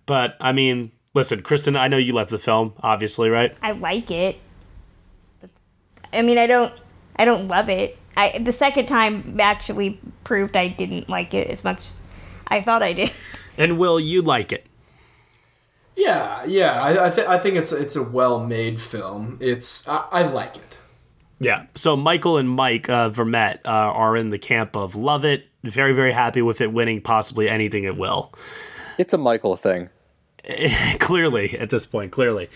[0.04, 3.56] but I mean, listen, Kristen, I know you left the film, obviously, right?
[3.62, 4.38] I like it.
[6.12, 6.72] I mean, I don't,
[7.16, 7.98] I don't love it.
[8.16, 12.02] I the second time actually proved I didn't like it as much as
[12.48, 13.12] I thought I did.
[13.58, 14.64] And Will, you like it?
[15.94, 16.80] Yeah, yeah.
[16.80, 19.36] I, I, th- I think it's it's a well made film.
[19.38, 20.78] It's I, I like it.
[21.40, 21.66] Yeah.
[21.74, 25.46] So Michael and Mike uh, Vermette uh, are in the camp of love it.
[25.62, 28.32] Very, very happy with it winning possibly anything it will.
[28.96, 29.90] It's a Michael thing.
[31.00, 32.48] clearly, at this point, clearly.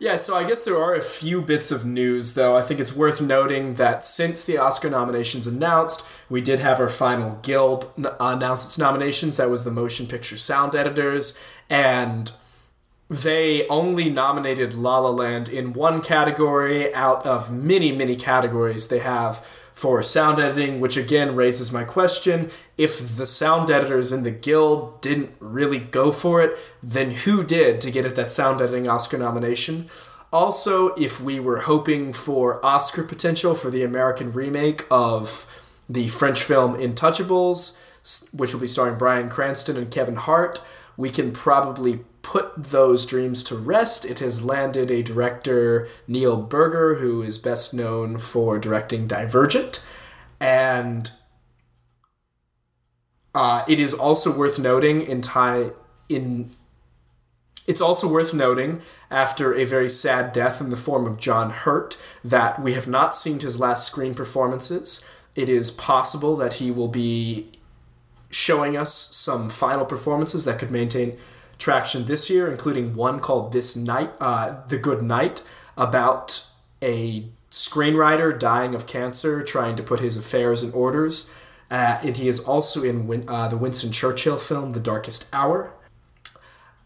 [0.00, 2.56] Yeah, so I guess there are a few bits of news, though.
[2.56, 6.88] I think it's worth noting that since the Oscar nominations announced, we did have our
[6.88, 7.90] final guild
[8.20, 9.36] announce its nominations.
[9.38, 12.30] That was the Motion Picture Sound Editors, and
[13.10, 19.00] they only nominated La La Land in one category out of many, many categories they
[19.00, 19.44] have
[19.78, 25.00] for sound editing, which again raises my question if the sound editors in the guild
[25.00, 29.18] didn't really go for it, then who did to get it that sound editing Oscar
[29.18, 29.88] nomination?
[30.32, 35.46] Also, if we were hoping for Oscar potential for the American remake of
[35.88, 37.80] the French film Intouchables,
[38.34, 40.58] which will be starring Bryan Cranston and Kevin Hart,
[40.96, 44.04] we can probably put those dreams to rest.
[44.04, 49.82] It has landed a director, Neil Burger, who is best known for directing Divergent.
[50.38, 51.10] And
[53.34, 55.70] uh, it is also worth noting in Thai
[56.10, 56.50] in
[57.66, 61.98] it's also worth noting, after a very sad death in the form of John Hurt,
[62.24, 65.06] that we have not seen his last screen performances.
[65.34, 67.50] It is possible that he will be
[68.30, 71.18] showing us some final performances that could maintain
[71.58, 76.46] traction this year, including one called "This Night," uh, "The Good Night," about
[76.80, 81.34] a screenwriter dying of cancer, trying to put his affairs in orders.
[81.70, 85.72] Uh, and he is also in Win- uh, the Winston Churchill film "The Darkest Hour."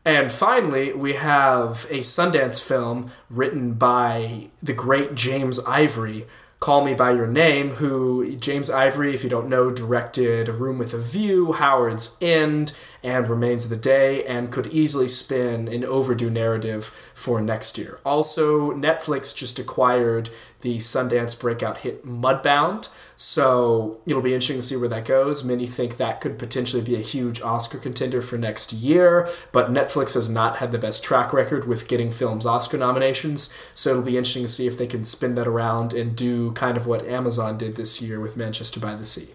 [0.05, 6.27] And finally, we have a Sundance film written by the great James Ivory,
[6.59, 10.79] Call Me By Your Name, who, James Ivory, if you don't know, directed A Room
[10.79, 15.85] with a View, Howards End, and Remains of the Day, and could easily spin an
[15.85, 17.99] overdue narrative for next year.
[18.05, 20.31] Also, Netflix just acquired
[20.61, 22.89] the Sundance breakout hit Mudbound.
[23.17, 25.45] So it'll be interesting to see where that goes.
[25.45, 30.15] Many think that could potentially be a huge Oscar contender for next year, but Netflix
[30.15, 33.57] has not had the best track record with getting films Oscar nominations.
[33.75, 36.77] So it'll be interesting to see if they can spin that around and do kind
[36.77, 39.35] of what Amazon did this year with Manchester by the Sea.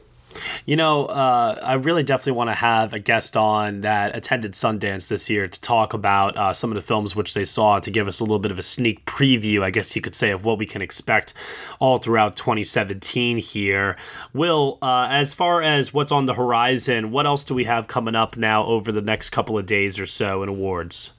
[0.66, 5.10] You know, uh, I really definitely want to have a guest on that attended Sundance
[5.10, 8.08] this year to talk about uh, some of the films which they saw to give
[8.08, 10.58] us a little bit of a sneak preview, I guess you could say, of what
[10.58, 11.34] we can expect
[11.80, 13.98] all throughout 2017 here.
[14.34, 18.16] Will, uh, as far as what's on the horizon, what else do we have coming
[18.16, 21.14] up now over the next couple of days or so in awards?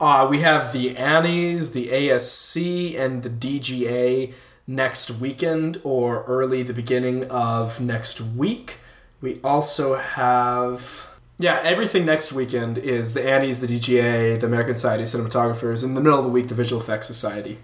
[0.00, 4.34] Uh, we have the Annies, the ASC, and the DGA
[4.66, 8.78] next weekend or early the beginning of next week.
[9.20, 15.02] We also have yeah, everything next weekend is the Annies, the DGA, the American Society
[15.02, 17.58] of Cinematographers, in the middle of the week, the Visual Effects Society.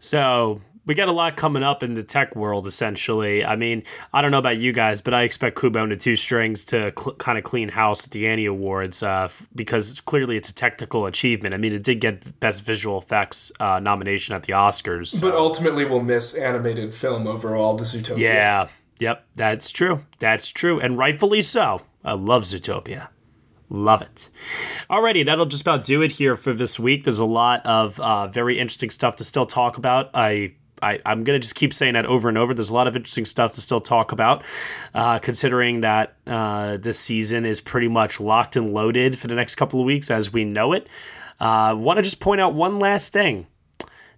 [0.00, 3.44] So we got a lot coming up in the tech world, essentially.
[3.44, 3.82] I mean,
[4.12, 6.92] I don't know about you guys, but I expect Kubo and the Two Strings to
[6.96, 10.54] cl- kind of clean house at the Annie Awards uh, f- because clearly it's a
[10.54, 11.54] technical achievement.
[11.54, 15.08] I mean, it did get Best Visual Effects uh, nomination at the Oscars.
[15.08, 15.28] So.
[15.28, 18.18] But ultimately, we'll miss animated film overall to Zootopia.
[18.18, 18.68] Yeah,
[18.98, 20.04] yep, that's true.
[20.20, 21.82] That's true, and rightfully so.
[22.04, 23.08] I love Zootopia.
[23.68, 24.28] Love it.
[24.88, 27.02] Alrighty, that'll just about do it here for this week.
[27.02, 30.10] There's a lot of uh, very interesting stuff to still talk about.
[30.14, 32.54] I I, am going to just keep saying that over and over.
[32.54, 34.44] There's a lot of interesting stuff to still talk about,
[34.94, 39.54] uh, considering that uh, this season is pretty much locked and loaded for the next
[39.54, 40.88] couple of weeks as we know it.
[41.38, 43.46] I uh, want to just point out one last thing.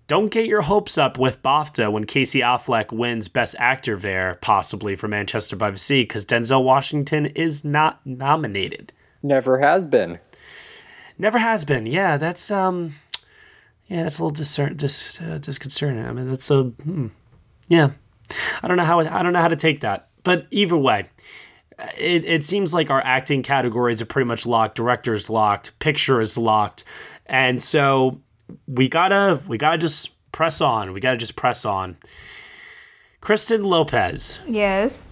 [0.07, 4.97] Don't get your hopes up with BAFTA when Casey Affleck wins Best Actor there, possibly
[4.97, 8.93] for Manchester by the Sea, because Denzel Washington is not nominated.
[9.23, 10.19] Never has been.
[11.19, 11.85] Never has been.
[11.85, 12.95] Yeah, that's um
[13.89, 16.05] yeah, that's a little discern, dis, uh, disconcerting.
[16.05, 17.09] I mean, that's a hmm.
[17.69, 17.91] yeah.
[18.63, 21.07] I don't know how I don't know how to take that, but either way,
[21.97, 24.77] it, it seems like our acting categories are pretty much locked.
[24.77, 25.79] Director is locked.
[25.79, 26.85] Picture is locked,
[27.27, 28.21] and so
[28.67, 30.93] we gotta we gotta just press on.
[30.93, 31.97] We gotta just press on.
[33.21, 34.39] Kristen Lopez.
[34.47, 35.07] Yes.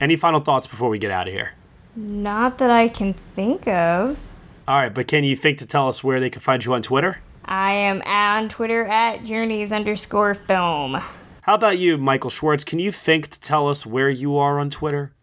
[0.00, 1.52] Any final thoughts before we get out of here?
[1.94, 4.32] Not that I can think of.
[4.66, 6.82] All right, but can you think to tell us where they can find you on
[6.82, 7.18] Twitter?
[7.48, 11.00] I am on Twitter at journeys underscore film.
[11.40, 12.62] How about you, Michael Schwartz?
[12.62, 15.14] Can you think to tell us where you are on Twitter?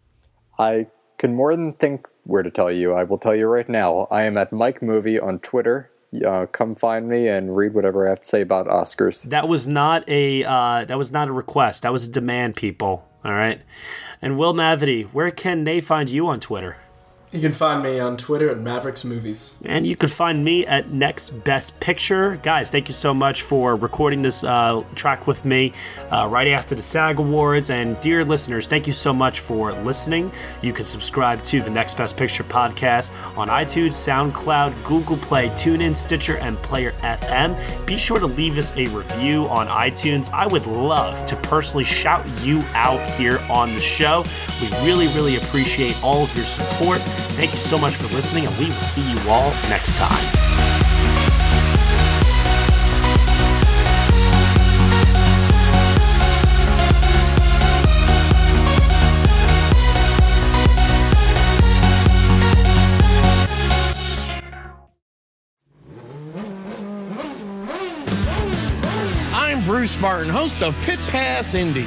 [0.58, 2.94] I can more than think where to tell you.
[2.94, 4.08] I will tell you right now.
[4.10, 5.92] I am at Mike Movie on Twitter.
[6.26, 9.22] Uh, come find me and read whatever I have to say about Oscars.
[9.30, 11.82] That was not a uh, that was not a request.
[11.82, 13.08] That was a demand, people.
[13.24, 13.60] All right.
[14.20, 16.76] And Will Mavity, where can they find you on Twitter?
[17.36, 19.62] You can find me on Twitter at Mavericks Movies.
[19.66, 22.40] And you can find me at Next Best Picture.
[22.42, 25.74] Guys, thank you so much for recording this uh, track with me
[26.10, 27.68] uh, right after the SAG Awards.
[27.68, 30.32] And dear listeners, thank you so much for listening.
[30.62, 35.94] You can subscribe to the Next Best Picture podcast on iTunes, SoundCloud, Google Play, TuneIn,
[35.94, 37.54] Stitcher, and Player FM.
[37.84, 40.32] Be sure to leave us a review on iTunes.
[40.32, 44.24] I would love to personally shout you out here on the show.
[44.58, 47.25] We really, really appreciate all of your support.
[47.34, 50.10] Thank you so much for listening, and we will see you all next time.
[69.34, 71.86] I'm Bruce Martin, host of Pit Pass Indy.